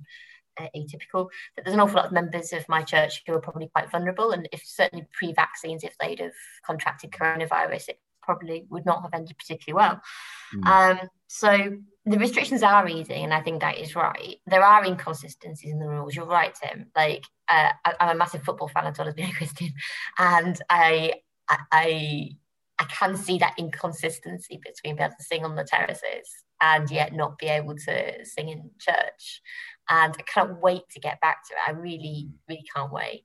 uh, 0.59 0.69
atypical, 0.75 1.29
that 1.57 1.65
there's 1.65 1.75
an 1.75 1.81
awful 1.81 1.97
lot 1.97 2.07
of 2.07 2.13
members 2.13 2.53
of 2.53 2.69
my 2.69 2.83
church 2.83 3.23
who 3.27 3.35
are 3.35 3.41
probably 3.41 3.69
quite 3.69 3.91
vulnerable. 3.91 4.31
And 4.31 4.49
if 4.53 4.63
certainly 4.65 5.07
pre-vaccines, 5.13 5.83
if 5.83 5.97
they'd 5.99 6.21
have 6.21 6.33
contracted 6.65 7.11
coronavirus, 7.11 7.91
it 7.91 8.01
probably 8.23 8.67
would 8.71 8.87
not 8.87 9.03
have 9.03 9.15
ended 9.15 9.37
particularly 9.39 9.85
well. 9.85 10.01
Mm. 10.55 10.67
Um, 10.67 11.09
so 11.27 11.79
the 12.07 12.19
restrictions 12.19 12.63
are 12.63 12.89
easing, 12.89 13.25
and 13.25 13.35
I 13.35 13.41
think 13.41 13.61
that 13.61 13.79
is 13.79 13.97
right. 13.97 14.37
There 14.47 14.65
are 14.65 14.85
inconsistencies 14.85 15.73
in 15.73 15.81
the 15.81 15.89
rules. 15.89 16.15
You're 16.15 16.25
right, 16.25 16.55
Tim. 16.55 16.87
Like 16.95 17.25
uh, 17.49 17.71
I'm 17.85 18.15
a 18.15 18.19
massive 18.19 18.45
football 18.45 18.69
fan 18.69 18.87
as 18.87 18.97
well 18.97 19.09
as 19.09 19.15
being 19.15 19.31
a 19.31 19.35
Christian, 19.35 19.73
and 20.19 20.57
I 20.71 21.15
I 21.49 22.31
I 22.79 22.85
can 22.85 23.17
see 23.17 23.39
that 23.39 23.55
inconsistency 23.59 24.61
between 24.63 24.97
being 24.97 25.07
able 25.07 25.17
to 25.19 25.25
sing 25.25 25.45
on 25.45 25.57
the 25.57 25.65
terraces 25.65 26.45
and 26.61 26.91
yet 26.91 27.13
not 27.13 27.39
be 27.39 27.47
able 27.47 27.75
to 27.75 28.25
sing 28.25 28.51
in 28.51 28.71
church. 28.79 29.43
And 29.89 30.15
I 30.19 30.23
can't 30.23 30.61
wait 30.61 30.83
to 30.91 31.01
get 31.01 31.21
back 31.21 31.39
to 31.49 31.55
it. 31.55 31.61
I 31.69 31.79
really, 31.79 32.29
really 32.49 32.65
can't 32.75 32.93
wait. 32.93 33.25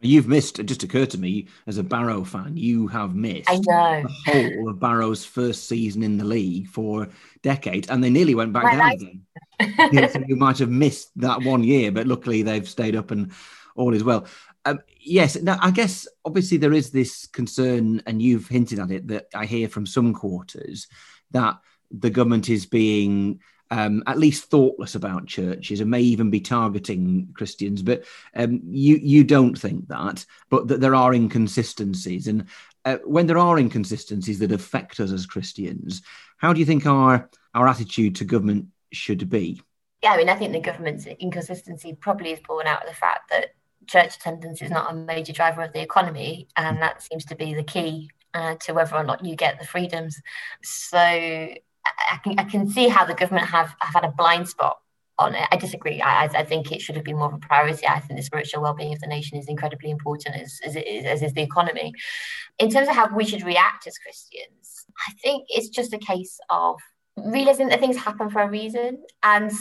You've 0.00 0.28
missed, 0.28 0.58
it 0.58 0.64
just 0.66 0.82
occurred 0.82 1.10
to 1.10 1.18
me 1.18 1.46
as 1.66 1.78
a 1.78 1.82
Barrow 1.82 2.24
fan, 2.24 2.56
you 2.56 2.88
have 2.88 3.14
missed 3.14 3.48
I 3.48 3.54
know. 3.56 4.02
the 4.02 4.32
whole 4.32 4.68
of 4.68 4.78
Barrow's 4.80 5.24
first 5.24 5.66
season 5.68 6.02
in 6.02 6.18
the 6.18 6.24
league 6.24 6.68
for 6.68 7.08
decades, 7.42 7.88
and 7.88 8.04
they 8.04 8.10
nearly 8.10 8.34
went 8.34 8.52
back 8.52 8.64
My 8.64 8.70
down 8.72 8.78
life. 8.80 9.00
again. 9.00 10.10
so 10.10 10.22
you 10.26 10.36
might 10.36 10.58
have 10.58 10.70
missed 10.70 11.10
that 11.16 11.42
one 11.42 11.64
year, 11.64 11.90
but 11.90 12.06
luckily 12.06 12.42
they've 12.42 12.68
stayed 12.68 12.96
up 12.96 13.12
and 13.12 13.32
all 13.76 13.94
is 13.94 14.04
well. 14.04 14.26
Um, 14.66 14.80
yes, 15.00 15.36
now 15.40 15.58
I 15.60 15.70
guess 15.70 16.06
obviously 16.24 16.58
there 16.58 16.72
is 16.72 16.90
this 16.90 17.26
concern, 17.26 18.02
and 18.06 18.20
you've 18.20 18.48
hinted 18.48 18.80
at 18.80 18.90
it, 18.90 19.08
that 19.08 19.26
I 19.34 19.46
hear 19.46 19.68
from 19.68 19.86
some 19.86 20.12
quarters 20.12 20.86
that 21.30 21.56
the 21.90 22.10
government 22.10 22.48
is 22.50 22.66
being 22.66 23.40
um, 23.70 24.02
at 24.06 24.18
least 24.18 24.44
thoughtless 24.44 24.94
about 24.94 25.26
churches 25.26 25.80
and 25.80 25.90
may 25.90 26.00
even 26.00 26.30
be 26.30 26.40
targeting 26.40 27.28
Christians. 27.34 27.82
But 27.82 28.04
um, 28.34 28.60
you 28.64 28.96
you 28.96 29.24
don't 29.24 29.58
think 29.58 29.88
that, 29.88 30.24
but 30.50 30.68
that 30.68 30.80
there 30.80 30.94
are 30.94 31.14
inconsistencies, 31.14 32.28
and 32.28 32.46
uh, 32.84 32.98
when 33.04 33.26
there 33.26 33.38
are 33.38 33.58
inconsistencies 33.58 34.38
that 34.40 34.52
affect 34.52 35.00
us 35.00 35.12
as 35.12 35.26
Christians, 35.26 36.02
how 36.36 36.52
do 36.52 36.60
you 36.60 36.66
think 36.66 36.86
our 36.86 37.28
our 37.54 37.68
attitude 37.68 38.16
to 38.16 38.24
government 38.24 38.66
should 38.92 39.28
be? 39.28 39.62
Yeah, 40.02 40.12
I 40.12 40.16
mean, 40.18 40.28
I 40.28 40.36
think 40.36 40.52
the 40.52 40.60
government's 40.60 41.06
inconsistency 41.06 41.94
probably 41.94 42.32
is 42.32 42.40
born 42.40 42.66
out 42.66 42.82
of 42.82 42.88
the 42.88 42.94
fact 42.94 43.30
that 43.30 43.54
church 43.86 44.16
attendance 44.16 44.62
is 44.62 44.70
not 44.70 44.92
a 44.92 44.94
major 44.94 45.32
driver 45.32 45.62
of 45.62 45.72
the 45.72 45.80
economy, 45.80 46.48
and 46.56 46.80
that 46.82 47.02
seems 47.02 47.24
to 47.26 47.34
be 47.34 47.54
the 47.54 47.62
key 47.62 48.10
uh, 48.34 48.56
to 48.56 48.74
whether 48.74 48.96
or 48.96 49.04
not 49.04 49.24
you 49.24 49.36
get 49.36 49.58
the 49.58 49.66
freedoms. 49.66 50.20
So 50.62 51.54
I, 51.86 52.16
can 52.22 52.38
I 52.38 52.44
can 52.44 52.68
see 52.68 52.88
how 52.88 53.04
the 53.04 53.14
government 53.14 53.46
have, 53.48 53.74
have 53.80 53.94
had 53.94 54.04
a 54.04 54.12
blind 54.12 54.48
spot 54.48 54.78
on 55.18 55.34
it. 55.34 55.46
I 55.50 55.56
disagree. 55.56 56.00
I, 56.00 56.24
I 56.24 56.44
think 56.44 56.72
it 56.72 56.80
should 56.80 56.96
have 56.96 57.04
been 57.04 57.16
more 57.16 57.28
of 57.28 57.34
a 57.34 57.38
priority. 57.38 57.86
I 57.86 58.00
think 58.00 58.18
the 58.18 58.24
spiritual 58.24 58.62
well-being 58.62 58.92
of 58.92 59.00
the 59.00 59.06
nation 59.06 59.38
is 59.38 59.48
incredibly 59.48 59.90
important, 59.90 60.36
as, 60.36 60.60
as 60.64 60.76
is, 60.76 61.04
as 61.04 61.22
is 61.22 61.32
the 61.34 61.42
economy. 61.42 61.92
In 62.58 62.70
terms 62.70 62.88
of 62.88 62.94
how 62.94 63.14
we 63.14 63.24
should 63.24 63.44
react 63.44 63.86
as 63.86 63.98
Christians, 63.98 64.86
I 65.08 65.12
think 65.22 65.46
it's 65.48 65.68
just 65.68 65.92
a 65.92 65.98
case 65.98 66.38
of 66.50 66.80
realizing 67.16 67.68
that 67.68 67.80
things 67.80 67.96
happen 67.96 68.28
for 68.28 68.42
a 68.42 68.50
reason 68.50 69.04
and 69.22 69.52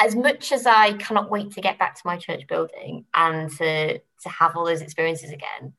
as 0.00 0.14
much 0.14 0.52
as 0.52 0.66
I 0.66 0.92
cannot 0.94 1.30
wait 1.30 1.52
to 1.52 1.60
get 1.60 1.78
back 1.78 1.94
to 1.96 2.02
my 2.04 2.16
church 2.16 2.46
building 2.46 3.04
and 3.14 3.50
to 3.58 3.98
to 3.98 4.28
have 4.28 4.56
all 4.56 4.64
those 4.64 4.80
experiences 4.80 5.30
again, 5.30 5.72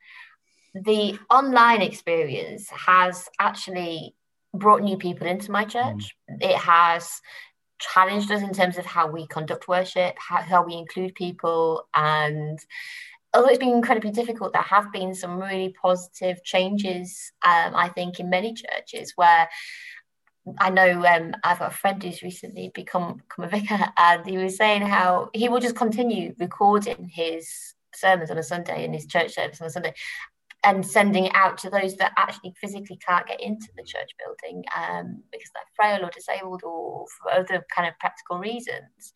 the 0.74 1.18
online 1.30 1.82
experience 1.82 2.70
has 2.70 3.30
actually 3.40 4.16
brought 4.54 4.82
new 4.82 4.98
people 4.98 5.28
into 5.28 5.52
my 5.52 5.66
church. 5.66 6.16
Mm. 6.30 6.42
It 6.42 6.56
has 6.56 7.22
challenged 7.80 8.32
us 8.32 8.42
in 8.42 8.54
terms 8.54 8.78
of 8.78 8.86
how 8.86 9.08
we 9.08 9.26
conduct 9.28 9.68
worship, 9.68 10.16
how, 10.18 10.42
how 10.42 10.64
we 10.66 10.76
include 10.76 11.16
people, 11.16 11.88
and 11.96 12.60
although 13.34 13.50
it's 13.50 13.60
been 13.60 13.70
incredibly 13.70 14.12
difficult, 14.12 14.54
there 14.54 14.62
have 14.62 14.92
been 14.92 15.14
some 15.14 15.40
really 15.40 15.74
positive 15.82 16.44
changes. 16.44 17.32
Um, 17.46 17.76
I 17.76 17.90
think 17.90 18.20
in 18.20 18.30
many 18.30 18.54
churches 18.54 19.14
where 19.16 19.48
I 20.58 20.70
know 20.70 21.06
um, 21.06 21.36
I've 21.44 21.60
got 21.60 21.72
a 21.72 21.76
friend 21.76 22.02
who's 22.02 22.24
recently 22.24 22.72
become, 22.74 23.18
become 23.18 23.46
a 23.46 23.48
vicar, 23.48 23.86
and 23.98 24.26
he 24.26 24.38
was 24.38 24.58
saying 24.58 24.82
how 24.82 25.30
he 25.34 25.48
will 25.48 25.60
just 25.60 25.76
continue 25.76 26.34
recording 26.40 27.10
his 27.12 27.76
sermons 27.94 28.32
on 28.32 28.38
a 28.38 28.44
Sunday 28.44 28.86
and 28.86 28.94
his 28.94 29.06
church 29.06 29.34
service 29.34 29.62
on 29.62 29.68
a 29.68 29.72
Sunday 29.72 29.94
and 30.64 30.86
sending 30.86 31.32
out 31.34 31.58
to 31.58 31.70
those 31.70 31.96
that 31.96 32.12
actually 32.18 32.54
physically 32.60 32.98
can't 33.06 33.28
get 33.28 33.42
into 33.42 33.68
the 33.78 33.84
church 33.84 34.12
building 34.20 34.64
um, 34.76 35.24
because 35.32 35.50
they're 35.54 35.64
frail 35.76 36.06
or 36.06 36.10
disabled 36.10 36.64
or 36.64 37.06
for 37.22 37.32
other 37.32 37.66
kind 37.74 37.88
of 37.88 37.98
practical 38.00 38.40
reasons. 38.40 39.14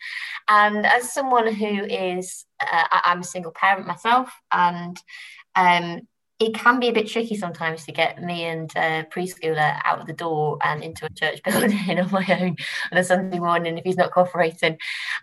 And 0.48 0.86
as 0.86 1.12
someone 1.12 1.54
who 1.54 1.84
is, 1.86 2.46
uh, 2.62 2.86
I'm 2.92 3.20
a 3.20 3.26
single 3.26 3.52
parent 3.52 3.88
myself, 3.88 4.32
and 4.52 4.98
um, 5.56 6.08
it 6.40 6.54
can 6.56 6.80
be 6.80 6.88
a 6.88 6.94
bit 6.94 7.08
tricky 7.08 7.36
sometimes 7.36 7.86
to 7.86 7.92
get 7.92 8.22
me 8.22 8.44
and 8.44 8.72
a 8.76 9.06
preschooler 9.14 9.80
out 9.86 10.00
of 10.00 10.08
the 10.08 10.14
door 10.14 10.58
and 10.64 10.84
into 10.84 11.06
a 11.06 11.10
church 11.10 11.42
building 11.46 12.00
on 12.00 12.12
my 12.12 12.26
own 12.42 12.56
on 12.92 12.98
a 12.98 13.04
Sunday 13.04 13.40
morning 13.40 13.78
if 13.78 13.84
he's 13.84 13.98
not 13.98 14.12
cooperating. 14.12 14.78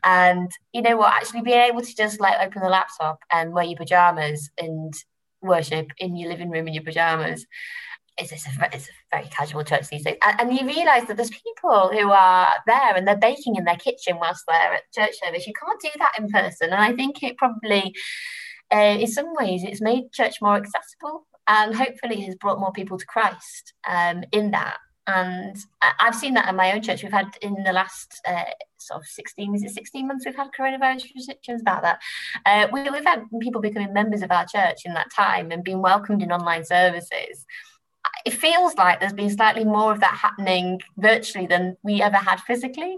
And 0.05 0.51
you 0.73 0.83
know 0.83 0.97
what, 0.97 1.13
actually 1.13 1.43
being 1.43 1.61
able 1.61 1.83
to 1.83 1.97
just 1.97 2.21
like 2.21 2.39
open 2.41 2.63
the 2.63 2.69
laptop 2.69 3.21
and 3.33 3.53
wear 3.53 3.65
your 3.65 3.77
pajamas 3.77 4.51
and 4.59 4.95
worship 5.43 5.89
in 5.99 6.17
your 6.17 6.31
living 6.31 6.51
room 6.51 6.69
in 6.69 6.75
your 6.75 6.83
pajamas. 6.83 7.47
It's, 8.19 8.33
a, 8.33 8.37
it's 8.73 8.89
a 8.89 9.17
very 9.17 9.29
casual 9.29 9.65
church 9.65 9.89
these 9.89 10.05
days. 10.05 10.17
And, 10.23 10.41
and 10.41 10.53
you 10.53 10.67
realise 10.67 11.07
that 11.09 11.17
there's 11.17 11.31
people 11.31 11.91
who 11.93 12.11
are 12.11 12.49
there 12.67 12.95
and 12.95 13.07
they're 13.07 13.17
baking 13.17 13.57
in 13.57 13.65
their 13.65 13.77
kitchen 13.77 14.19
whilst 14.21 14.45
they're 14.47 14.75
at 14.75 14.93
church 14.93 15.15
service. 15.25 15.47
You 15.47 15.55
can't 15.55 15.81
do 15.81 15.89
that 15.99 16.13
in 16.19 16.29
person. 16.29 16.71
And 16.71 16.83
I 16.83 16.93
think 16.93 17.23
it 17.23 17.39
probably 17.39 17.95
uh, 18.73 18.97
in 19.01 19.07
some 19.07 19.35
ways 19.35 19.63
it's 19.65 19.81
made 19.81 20.13
church 20.13 20.37
more 20.43 20.57
accessible 20.57 21.27
and 21.49 21.75
hopefully 21.75 22.21
has 22.23 22.37
brought 22.37 22.61
more 22.61 22.73
people 22.73 22.99
to 22.99 23.07
Christ 23.07 23.73
um, 23.89 24.23
in 24.33 24.51
that. 24.53 24.77
And 25.07 25.57
I've 25.99 26.15
seen 26.15 26.35
that 26.35 26.49
in 26.49 26.57
my 26.57 26.73
own 26.73 26.83
church. 26.83 27.03
We've 27.03 27.13
had 27.13 27.37
in 27.43 27.55
the 27.65 27.73
last 27.73 28.21
uh, 28.27 28.45
sort 28.79 29.01
of 29.01 29.07
16, 29.07 29.55
is 29.55 29.63
it 29.63 29.71
16 29.71 30.07
months 30.07 30.25
we've 30.27 30.37
had 30.37 30.51
coronavirus 30.57 31.15
restrictions 31.15 31.63
about 31.63 31.83
that. 31.83 32.01
Uh, 32.47 32.69
we, 32.73 32.89
we've 32.91 33.05
had 33.05 33.25
people 33.41 33.61
becoming 33.61 33.93
members 33.93 34.23
of 34.23 34.31
our 34.31 34.47
church 34.47 34.83
in 34.85 34.95
that 34.95 35.11
time 35.15 35.51
and 35.51 35.65
being 35.65 35.83
welcomed 35.83 36.23
in 36.23 36.33
online 36.33 36.65
services. 36.65 37.47
It 38.25 38.33
feels 38.33 38.75
like 38.77 39.01
there's 39.01 39.13
been 39.13 39.31
slightly 39.31 39.65
more 39.65 39.93
of 39.93 40.01
that 40.01 40.15
happening 40.15 40.81
virtually 40.97 41.47
than 41.47 41.77
we 41.83 42.03
ever 42.03 42.17
had 42.17 42.41
physically. 42.41 42.97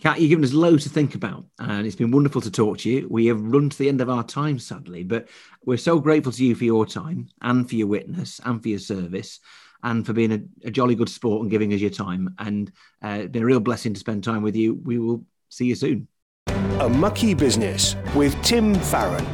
Cat, 0.00 0.18
you've 0.18 0.30
given 0.30 0.44
us 0.44 0.54
loads 0.54 0.84
to 0.84 0.88
think 0.88 1.14
about, 1.14 1.44
and 1.58 1.86
it's 1.86 1.96
been 1.96 2.10
wonderful 2.10 2.40
to 2.40 2.50
talk 2.50 2.78
to 2.78 2.90
you. 2.90 3.06
We 3.10 3.26
have 3.26 3.40
run 3.40 3.68
to 3.68 3.76
the 3.78 3.88
end 3.88 4.00
of 4.00 4.08
our 4.08 4.24
time, 4.24 4.58
sadly, 4.58 5.02
but 5.02 5.28
we're 5.66 5.76
so 5.76 5.98
grateful 5.98 6.32
to 6.32 6.44
you 6.44 6.54
for 6.54 6.64
your 6.64 6.86
time 6.86 7.28
and 7.42 7.68
for 7.68 7.74
your 7.74 7.86
witness 7.86 8.40
and 8.42 8.62
for 8.62 8.68
your 8.68 8.78
service 8.78 9.40
and 9.82 10.04
for 10.06 10.12
being 10.12 10.32
a, 10.32 10.40
a 10.66 10.70
jolly 10.70 10.94
good 10.94 11.08
sport 11.08 11.42
and 11.42 11.50
giving 11.50 11.72
us 11.72 11.80
your 11.80 11.90
time. 11.90 12.34
And 12.38 12.72
uh, 13.02 13.26
been 13.26 13.42
a 13.42 13.46
real 13.46 13.60
blessing 13.60 13.94
to 13.94 14.00
spend 14.00 14.24
time 14.24 14.42
with 14.42 14.56
you. 14.56 14.74
We 14.74 14.98
will 14.98 15.24
see 15.48 15.66
you 15.66 15.74
soon. 15.74 16.08
A 16.48 16.88
Mucky 16.88 17.34
Business 17.34 17.96
with 18.14 18.40
Tim 18.42 18.74
Farron. 18.74 19.26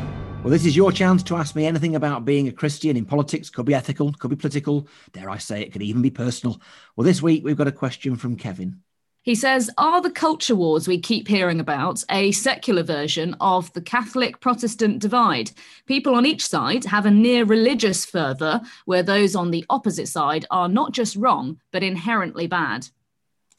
Well, 0.43 0.53
this 0.53 0.65
is 0.65 0.77
your 0.77 0.93
chance 0.93 1.25
to 1.25 1.37
ask 1.37 1.57
me 1.57 1.67
anything 1.67 1.97
about 1.97 2.25
being 2.25 2.47
a 2.47 2.53
Christian 2.53 2.97
in 2.97 3.05
politics. 3.05 3.51
Could 3.51 3.67
be 3.67 3.75
ethical, 3.75 4.13
could 4.13 4.31
be 4.31 4.37
political. 4.37 4.87
Dare 5.13 5.29
I 5.29 5.39
say 5.39 5.63
it, 5.63 5.73
could 5.73 5.83
even 5.83 6.03
be 6.03 6.11
personal. 6.11 6.61
Well, 6.95 7.05
this 7.05 7.21
week 7.21 7.45
we've 7.45 7.57
got 7.57 7.67
a 7.67 7.73
question 7.73 8.15
from 8.15 8.37
Kevin. 8.37 8.81
He 9.27 9.35
says, 9.35 9.69
Are 9.77 10.01
the 10.01 10.09
culture 10.09 10.55
wars 10.55 10.87
we 10.87 11.01
keep 11.01 11.27
hearing 11.27 11.59
about 11.59 12.05
a 12.09 12.31
secular 12.31 12.85
version 12.85 13.35
of 13.41 13.73
the 13.73 13.81
Catholic 13.81 14.39
Protestant 14.39 15.01
divide? 15.01 15.51
People 15.87 16.15
on 16.15 16.25
each 16.25 16.47
side 16.47 16.85
have 16.85 17.07
a 17.07 17.11
near 17.11 17.45
religious 17.45 18.05
fervour, 18.05 18.61
where 18.85 19.03
those 19.03 19.35
on 19.35 19.51
the 19.51 19.65
opposite 19.69 20.07
side 20.07 20.47
are 20.53 20.69
not 20.69 20.93
just 20.93 21.17
wrong, 21.17 21.61
but 21.73 21.83
inherently 21.83 22.47
bad. 22.47 22.87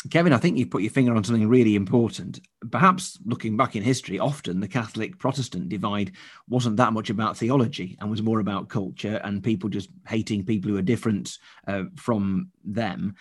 Kevin, 0.10 0.32
I 0.32 0.38
think 0.38 0.58
you've 0.58 0.70
put 0.70 0.84
your 0.84 0.92
finger 0.92 1.14
on 1.14 1.26
something 1.26 1.50
really 1.50 1.76
important. 1.76 2.40
Perhaps 2.72 3.20
looking 3.26 3.58
back 3.58 3.76
in 3.76 3.84
history, 3.84 4.20
often 4.20 4.62
the 4.62 4.70
Catholic 4.70 5.20
Protestant 5.20 5.68
divide 5.68 6.14
wasn't 6.48 6.78
that 6.78 6.94
much 6.94 7.10
about 7.10 7.36
theology 7.36 7.98
and 8.00 8.10
was 8.10 8.24
more 8.24 8.40
about 8.40 8.70
culture 8.70 9.20
and 9.26 9.44
people 9.44 9.68
just 9.68 9.90
hating 10.08 10.46
people 10.46 10.72
who 10.72 10.78
are 10.78 10.82
different 10.82 11.38
uh, 11.68 11.84
from 11.98 12.52
them. 12.64 13.16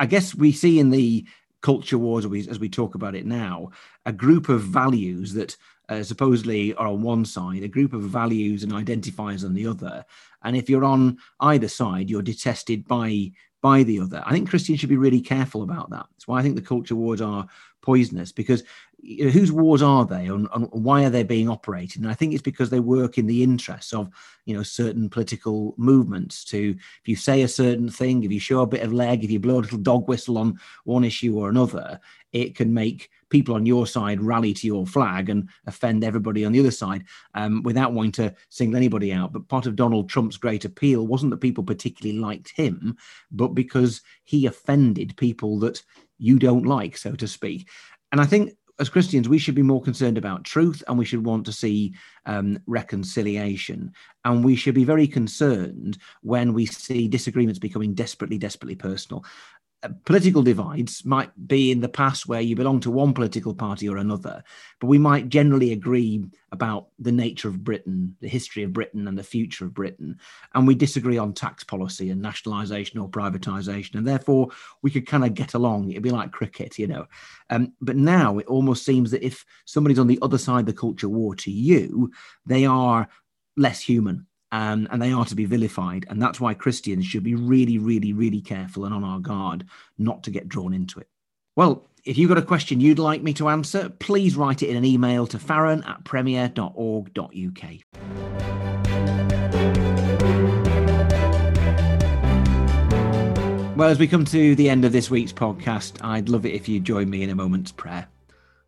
I 0.00 0.06
guess 0.06 0.34
we 0.34 0.50
see 0.50 0.80
in 0.80 0.90
the 0.90 1.24
culture 1.64 1.96
wars, 1.96 2.26
as 2.26 2.58
we, 2.58 2.68
talk 2.68 2.94
about 2.94 3.14
it 3.14 3.24
now, 3.24 3.70
a 4.04 4.12
group 4.12 4.50
of 4.50 4.60
values 4.60 5.32
that 5.32 5.56
uh, 5.88 6.02
supposedly 6.02 6.74
are 6.74 6.86
on 6.86 7.00
one 7.00 7.24
side, 7.24 7.62
a 7.62 7.68
group 7.68 7.94
of 7.94 8.02
values 8.02 8.62
and 8.62 8.72
identifiers 8.72 9.46
on 9.46 9.54
the 9.54 9.66
other. 9.66 10.04
And 10.42 10.58
if 10.58 10.68
you're 10.68 10.84
on 10.84 11.16
either 11.40 11.68
side, 11.68 12.10
you're 12.10 12.22
detested 12.22 12.86
by 12.86 13.32
by 13.62 13.82
the 13.82 13.98
other. 13.98 14.22
I 14.26 14.32
think 14.32 14.50
Christians 14.50 14.78
should 14.78 14.90
be 14.90 14.98
really 14.98 15.22
careful 15.22 15.62
about 15.62 15.88
that. 15.88 16.04
That's 16.10 16.28
why 16.28 16.38
I 16.38 16.42
think 16.42 16.54
the 16.54 16.60
culture 16.60 16.94
wars 16.94 17.22
are 17.22 17.46
poisonous 17.80 18.30
because 18.30 18.62
you 19.06 19.26
know, 19.26 19.30
whose 19.30 19.52
wars 19.52 19.82
are 19.82 20.06
they 20.06 20.26
and, 20.26 20.48
and, 20.54 20.66
why 20.72 21.04
are 21.04 21.10
they 21.10 21.22
being 21.22 21.48
operated? 21.48 22.00
And 22.00 22.10
I 22.10 22.14
think 22.14 22.32
it's 22.32 22.42
because 22.42 22.70
they 22.70 22.80
work 22.80 23.18
in 23.18 23.26
the 23.26 23.42
interests 23.42 23.92
of 23.92 24.08
you 24.46 24.56
know 24.56 24.62
certain 24.62 25.10
political 25.10 25.74
movements. 25.76 26.42
To 26.46 26.70
if 26.70 27.08
you 27.08 27.14
say 27.14 27.42
a 27.42 27.48
certain 27.48 27.90
thing, 27.90 28.24
if 28.24 28.32
you 28.32 28.40
show 28.40 28.60
a 28.60 28.66
bit 28.66 28.82
of 28.82 28.94
leg, 28.94 29.22
if 29.22 29.30
you 29.30 29.38
blow 29.38 29.58
a 29.58 29.60
little 29.60 29.78
dog 29.78 30.08
whistle 30.08 30.38
on 30.38 30.58
one 30.84 31.04
issue 31.04 31.36
or 31.36 31.50
another, 31.50 32.00
it 32.32 32.54
can 32.54 32.72
make 32.72 33.10
people 33.28 33.54
on 33.54 33.66
your 33.66 33.86
side 33.86 34.22
rally 34.22 34.54
to 34.54 34.66
your 34.66 34.86
flag 34.86 35.28
and 35.28 35.48
offend 35.66 36.02
everybody 36.02 36.44
on 36.44 36.52
the 36.52 36.60
other 36.60 36.70
side 36.70 37.04
um, 37.34 37.62
without 37.62 37.92
wanting 37.92 38.12
to 38.12 38.34
single 38.48 38.76
anybody 38.76 39.12
out. 39.12 39.32
But 39.32 39.48
part 39.48 39.66
of 39.66 39.76
Donald 39.76 40.08
Trump's 40.08 40.38
great 40.38 40.64
appeal 40.64 41.06
wasn't 41.06 41.30
that 41.30 41.40
people 41.40 41.64
particularly 41.64 42.18
liked 42.18 42.52
him, 42.56 42.96
but 43.30 43.48
because 43.48 44.00
he 44.22 44.46
offended 44.46 45.16
people 45.16 45.58
that 45.60 45.82
you 46.16 46.38
don't 46.38 46.64
like, 46.64 46.96
so 46.96 47.14
to 47.16 47.28
speak. 47.28 47.68
And 48.12 48.20
I 48.20 48.26
think 48.26 48.52
as 48.80 48.88
Christians, 48.88 49.28
we 49.28 49.38
should 49.38 49.54
be 49.54 49.62
more 49.62 49.80
concerned 49.80 50.18
about 50.18 50.44
truth 50.44 50.82
and 50.88 50.98
we 50.98 51.04
should 51.04 51.24
want 51.24 51.46
to 51.46 51.52
see 51.52 51.94
um, 52.26 52.58
reconciliation. 52.66 53.92
And 54.24 54.44
we 54.44 54.56
should 54.56 54.74
be 54.74 54.84
very 54.84 55.06
concerned 55.06 55.98
when 56.22 56.52
we 56.52 56.66
see 56.66 57.06
disagreements 57.06 57.58
becoming 57.58 57.94
desperately, 57.94 58.38
desperately 58.38 58.74
personal 58.74 59.24
political 60.04 60.42
divides 60.42 61.04
might 61.04 61.30
be 61.46 61.70
in 61.70 61.80
the 61.80 61.88
past 61.88 62.26
where 62.26 62.40
you 62.40 62.56
belong 62.56 62.80
to 62.80 62.90
one 62.90 63.12
political 63.12 63.54
party 63.54 63.88
or 63.88 63.96
another, 63.96 64.42
but 64.80 64.86
we 64.86 64.98
might 64.98 65.28
generally 65.28 65.72
agree 65.72 66.24
about 66.52 66.88
the 66.98 67.12
nature 67.12 67.48
of 67.48 67.64
Britain, 67.64 68.16
the 68.20 68.28
history 68.28 68.62
of 68.62 68.72
Britain, 68.72 69.08
and 69.08 69.18
the 69.18 69.22
future 69.22 69.64
of 69.64 69.74
Britain. 69.74 70.18
And 70.54 70.66
we 70.66 70.74
disagree 70.74 71.18
on 71.18 71.32
tax 71.32 71.64
policy 71.64 72.10
and 72.10 72.22
nationalisation 72.22 72.98
or 72.98 73.08
privatisation. 73.08 73.96
And 73.96 74.06
therefore, 74.06 74.48
we 74.82 74.90
could 74.90 75.06
kind 75.06 75.24
of 75.24 75.34
get 75.34 75.54
along. 75.54 75.90
It'd 75.90 76.02
be 76.02 76.10
like 76.10 76.32
cricket, 76.32 76.78
you 76.78 76.86
know. 76.86 77.06
Um, 77.50 77.72
but 77.80 77.96
now 77.96 78.38
it 78.38 78.46
almost 78.46 78.84
seems 78.84 79.10
that 79.10 79.24
if 79.24 79.44
somebody's 79.64 79.98
on 79.98 80.06
the 80.06 80.18
other 80.22 80.38
side 80.38 80.60
of 80.60 80.66
the 80.66 80.72
culture 80.72 81.08
war 81.08 81.34
to 81.36 81.50
you, 81.50 82.10
they 82.46 82.66
are 82.66 83.08
less 83.56 83.80
human 83.80 84.26
um, 84.54 84.86
and 84.92 85.02
they 85.02 85.10
are 85.10 85.24
to 85.24 85.34
be 85.34 85.46
vilified. 85.46 86.06
And 86.08 86.22
that's 86.22 86.40
why 86.40 86.54
Christians 86.54 87.04
should 87.04 87.24
be 87.24 87.34
really, 87.34 87.76
really, 87.76 88.12
really 88.12 88.40
careful 88.40 88.84
and 88.84 88.94
on 88.94 89.02
our 89.02 89.18
guard 89.18 89.66
not 89.98 90.22
to 90.22 90.30
get 90.30 90.48
drawn 90.48 90.72
into 90.72 91.00
it. 91.00 91.08
Well, 91.56 91.88
if 92.04 92.16
you've 92.16 92.28
got 92.28 92.38
a 92.38 92.42
question 92.42 92.80
you'd 92.80 93.00
like 93.00 93.20
me 93.20 93.34
to 93.34 93.48
answer, 93.48 93.88
please 93.88 94.36
write 94.36 94.62
it 94.62 94.68
in 94.68 94.76
an 94.76 94.84
email 94.84 95.26
to 95.26 95.40
farron 95.40 95.82
at 95.82 96.04
premier.org.uk. 96.04 97.64
Well, 103.76 103.88
as 103.88 103.98
we 103.98 104.06
come 104.06 104.24
to 104.26 104.54
the 104.54 104.70
end 104.70 104.84
of 104.84 104.92
this 104.92 105.10
week's 105.10 105.32
podcast, 105.32 105.94
I'd 106.00 106.28
love 106.28 106.46
it 106.46 106.54
if 106.54 106.68
you 106.68 106.78
join 106.78 107.10
me 107.10 107.24
in 107.24 107.30
a 107.30 107.34
moment's 107.34 107.72
prayer. 107.72 108.06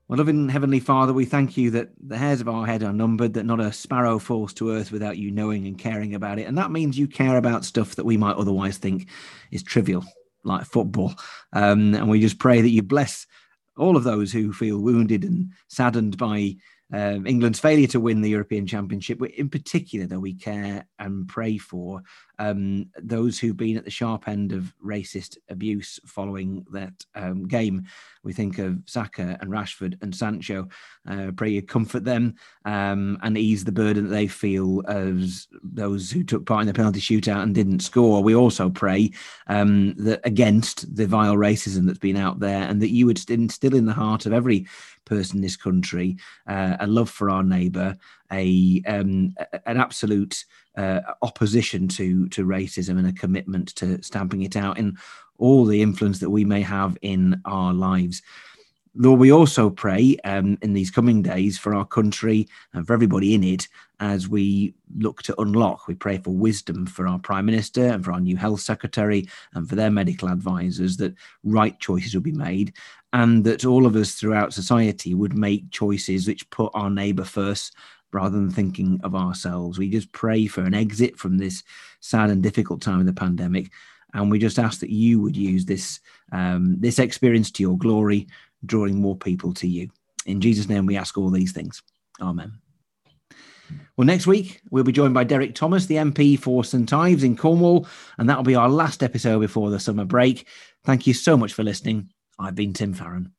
Well, 0.09 0.19
loving 0.19 0.49
Heavenly 0.49 0.79
Father, 0.79 1.13
we 1.13 1.25
thank 1.25 1.57
you 1.57 1.73
that 1.73 1.91
the 2.01 2.17
hairs 2.17 2.41
of 2.41 2.49
our 2.49 2.65
head 2.65 2.85
are 2.85 2.93
numbered, 2.93 3.35
that 3.35 3.45
not 3.45 3.59
a 3.59 3.73
sparrow 3.73 4.21
falls 4.21 4.55
to 4.55 4.71
earth 4.71 4.93
without 4.93 5.19
you 5.19 5.33
knowing 5.33 5.67
and 5.67 5.77
caring 5.77 6.15
about 6.15 6.39
it. 6.39 6.47
And 6.47 6.57
that 6.59 6.71
means 6.71 6.97
you 6.97 7.09
care 7.09 7.37
about 7.37 7.65
stuff 7.65 7.97
that 7.97 8.07
we 8.07 8.17
might 8.17 8.37
otherwise 8.37 8.79
think 8.79 9.09
is 9.51 9.65
trivial, 9.65 10.05
like 10.45 10.65
football. 10.65 11.15
Um, 11.53 11.93
and 11.93 12.09
we 12.09 12.21
just 12.21 12.39
pray 12.39 12.61
that 12.61 12.71
you 12.71 12.83
bless 12.83 13.27
all 13.77 13.97
of 13.97 14.05
those 14.05 14.33
who 14.33 14.53
feel 14.53 14.79
wounded 14.79 15.25
and 15.25 15.51
saddened 15.67 16.17
by 16.17 16.55
um, 16.93 17.27
England's 17.27 17.59
failure 17.59 17.89
to 17.89 18.01
win 18.01 18.21
the 18.21 18.31
European 18.31 18.67
Championship. 18.67 19.21
In 19.23 19.49
particular, 19.49 20.07
though, 20.07 20.21
we 20.21 20.35
care 20.35 20.87
and 20.99 21.27
pray 21.27 21.59
for 21.59 22.03
um, 22.39 22.87
those 23.03 23.39
who've 23.39 23.57
been 23.57 23.77
at 23.77 23.85
the 23.85 23.91
sharp 23.91 24.29
end 24.29 24.53
of 24.53 24.75
racist 24.85 25.37
abuse 25.49 25.99
following 26.07 26.65
that 26.73 26.93
um, 27.15 27.49
game. 27.49 27.87
We 28.23 28.33
think 28.33 28.59
of 28.59 28.79
Saka 28.87 29.39
and 29.41 29.51
Rashford 29.51 30.01
and 30.03 30.15
Sancho. 30.15 30.69
Uh, 31.09 31.31
pray 31.37 31.51
you 31.51 31.63
comfort 31.63 32.05
them 32.05 32.35
um, 32.65 33.19
and 33.23 33.39
ease 33.39 33.65
the 33.65 33.73
burden 33.73 34.05
that 34.05 34.15
they 34.15 34.27
feel 34.27 34.83
as 34.89 35.49
those 35.63 36.11
who 36.11 36.25
took 36.25 36.45
part 36.45 36.63
in 36.63 36.67
the 36.67 36.75
penalty 36.75 37.01
shootout 37.01 37.43
and 37.43 37.55
didn't 37.55 37.81
score. 37.81 38.23
We 38.23 38.35
also 38.35 38.69
pray 38.69 39.13
um, 39.47 39.95
that 39.95 40.21
against 40.25 40.95
the 40.95 41.07
vile 41.07 41.37
racism 41.37 41.87
that's 41.87 41.99
been 41.99 42.17
out 42.17 42.41
there 42.41 42.63
and 42.63 42.83
that 42.83 42.91
you 42.91 43.07
would 43.07 43.29
instill 43.31 43.75
in 43.75 43.87
the 43.87 43.93
heart 43.93 44.27
of 44.27 44.33
every 44.33 44.67
person 45.05 45.37
in 45.37 45.43
this 45.43 45.57
country 45.57 46.17
uh, 46.49 46.76
a 46.81 46.87
love 46.87 47.11
for 47.11 47.31
our 47.31 47.43
neighbour, 47.43 47.97
a 48.33 48.83
um, 48.87 49.35
an 49.67 49.77
absolute 49.77 50.45
uh, 50.77 51.01
opposition 51.23 51.89
to 51.89 52.29
to 52.29 52.45
racism 52.47 52.99
and 52.99 53.07
a 53.07 53.13
commitment 53.13 53.75
to 53.77 54.03
stamping 54.03 54.43
it 54.43 54.57
out 54.57 54.79
in 54.79 54.97
all 55.39 55.65
the 55.65 55.83
influence 55.83 56.19
that 56.19 56.31
we 56.31 56.45
may 56.45 56.63
have 56.63 56.97
in 57.03 57.41
our 57.45 57.75
lives. 57.75 58.23
Lord, 58.99 59.21
we 59.21 59.31
also 59.31 59.69
pray 59.69 60.17
um, 60.25 60.57
in 60.63 60.73
these 60.73 60.91
coming 60.91 61.21
days 61.21 61.59
for 61.59 61.75
our 61.75 61.85
country 61.85 62.49
and 62.73 62.87
for 62.87 62.95
everybody 62.95 63.35
in 63.35 63.45
it 63.45 63.69
as 64.01 64.29
we 64.29 64.75
look 64.97 65.23
to 65.25 65.39
unlock. 65.41 65.87
We 65.87 65.95
pray 65.95 66.17
for 66.19 66.31
wisdom 66.31 66.87
for 66.87 67.07
our 67.07 67.19
Prime 67.19 67.45
Minister 67.45 67.87
and 67.87 68.05
for 68.05 68.13
our 68.13 68.21
new 68.21 68.37
Health 68.37 68.61
Secretary 68.61 69.29
and 69.53 69.69
for 69.69 69.75
their 69.75 69.91
medical 69.91 70.29
advisors 70.29 70.97
that 70.97 71.15
right 71.45 71.79
choices 71.79 72.15
will 72.15 72.23
be 72.23 72.33
made 72.33 72.73
and 73.13 73.45
that 73.45 73.67
all 73.67 73.85
of 73.85 73.97
us 73.97 74.15
throughout 74.15 74.55
society 74.55 75.15
would 75.15 75.37
make 75.37 75.71
choices 75.71 76.27
which 76.27 76.49
put 76.51 76.71
our 76.75 76.91
neighbour 76.91 77.25
first 77.25 77.75
rather 78.13 78.37
than 78.37 78.51
thinking 78.51 78.99
of 79.05 79.15
ourselves. 79.15 79.79
We 79.79 79.91
just 79.91 80.13
pray 80.13 80.47
for 80.47 80.63
an 80.63 80.75
exit 80.75 81.19
from 81.19 81.37
this 81.37 81.63
sad 82.01 82.31
and 82.31 82.43
difficult 82.43 82.81
time 82.81 83.01
of 83.01 83.07
the 83.07 83.13
pandemic. 83.13 83.71
And 84.15 84.31
we 84.31 84.39
just 84.39 84.59
ask 84.59 84.81
that 84.81 84.91
you 84.91 85.21
would 85.21 85.37
use 85.37 85.67
this 85.67 86.01
um, 86.33 86.81
this 86.81 86.99
experience 86.99 87.51
to 87.53 87.63
your 87.63 87.77
glory, 87.77 88.27
drawing 88.67 89.01
more 89.01 89.17
people 89.17 89.53
to 89.55 89.67
you. 89.67 89.91
In 90.27 90.41
Jesus' 90.41 90.69
name, 90.69 90.87
we 90.87 90.97
ask 90.97 91.17
all 91.17 91.31
these 91.31 91.53
things. 91.53 91.83
Amen. 92.21 92.53
Well, 93.97 94.07
next 94.07 94.27
week 94.27 94.61
we'll 94.71 94.85
be 94.85 94.93
joined 94.93 95.15
by 95.15 95.25
Derek 95.25 95.55
Thomas, 95.55 95.87
the 95.87 95.97
MP 95.97 96.39
for 96.39 96.65
St 96.65 96.93
Ives 96.93 97.25
in 97.25 97.37
Cornwall, 97.37 97.87
and 98.19 98.29
that'll 98.29 98.45
be 98.45 98.55
our 98.55 98.69
last 98.69 99.03
episode 99.03 99.41
before 99.41 99.71
the 99.71 99.81
summer 99.81 100.05
break. 100.05 100.47
Thank 100.85 101.07
you 101.07 101.15
so 101.15 101.37
much 101.37 101.53
for 101.53 101.65
listening. 101.65 102.11
I've 102.39 102.55
been 102.55 102.73
Tim 102.73 102.93
Farron. 102.93 103.33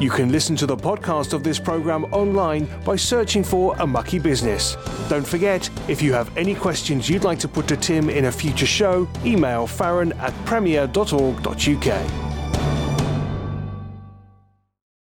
You 0.00 0.10
can 0.10 0.30
listen 0.30 0.54
to 0.56 0.66
the 0.66 0.76
podcast 0.76 1.32
of 1.32 1.42
this 1.42 1.58
program 1.58 2.04
online 2.06 2.68
by 2.84 2.94
searching 2.94 3.42
for 3.42 3.74
A 3.80 3.86
Mucky 3.86 4.20
Business. 4.20 4.76
Don't 5.08 5.26
forget, 5.26 5.68
if 5.88 6.00
you 6.00 6.12
have 6.12 6.34
any 6.36 6.54
questions 6.54 7.10
you'd 7.10 7.24
like 7.24 7.40
to 7.40 7.48
put 7.48 7.66
to 7.66 7.76
Tim 7.76 8.08
in 8.08 8.26
a 8.26 8.32
future 8.32 8.66
show, 8.66 9.08
email 9.24 9.66
farron 9.66 10.12
at 10.12 10.32
premier.org.uk. 10.44 12.27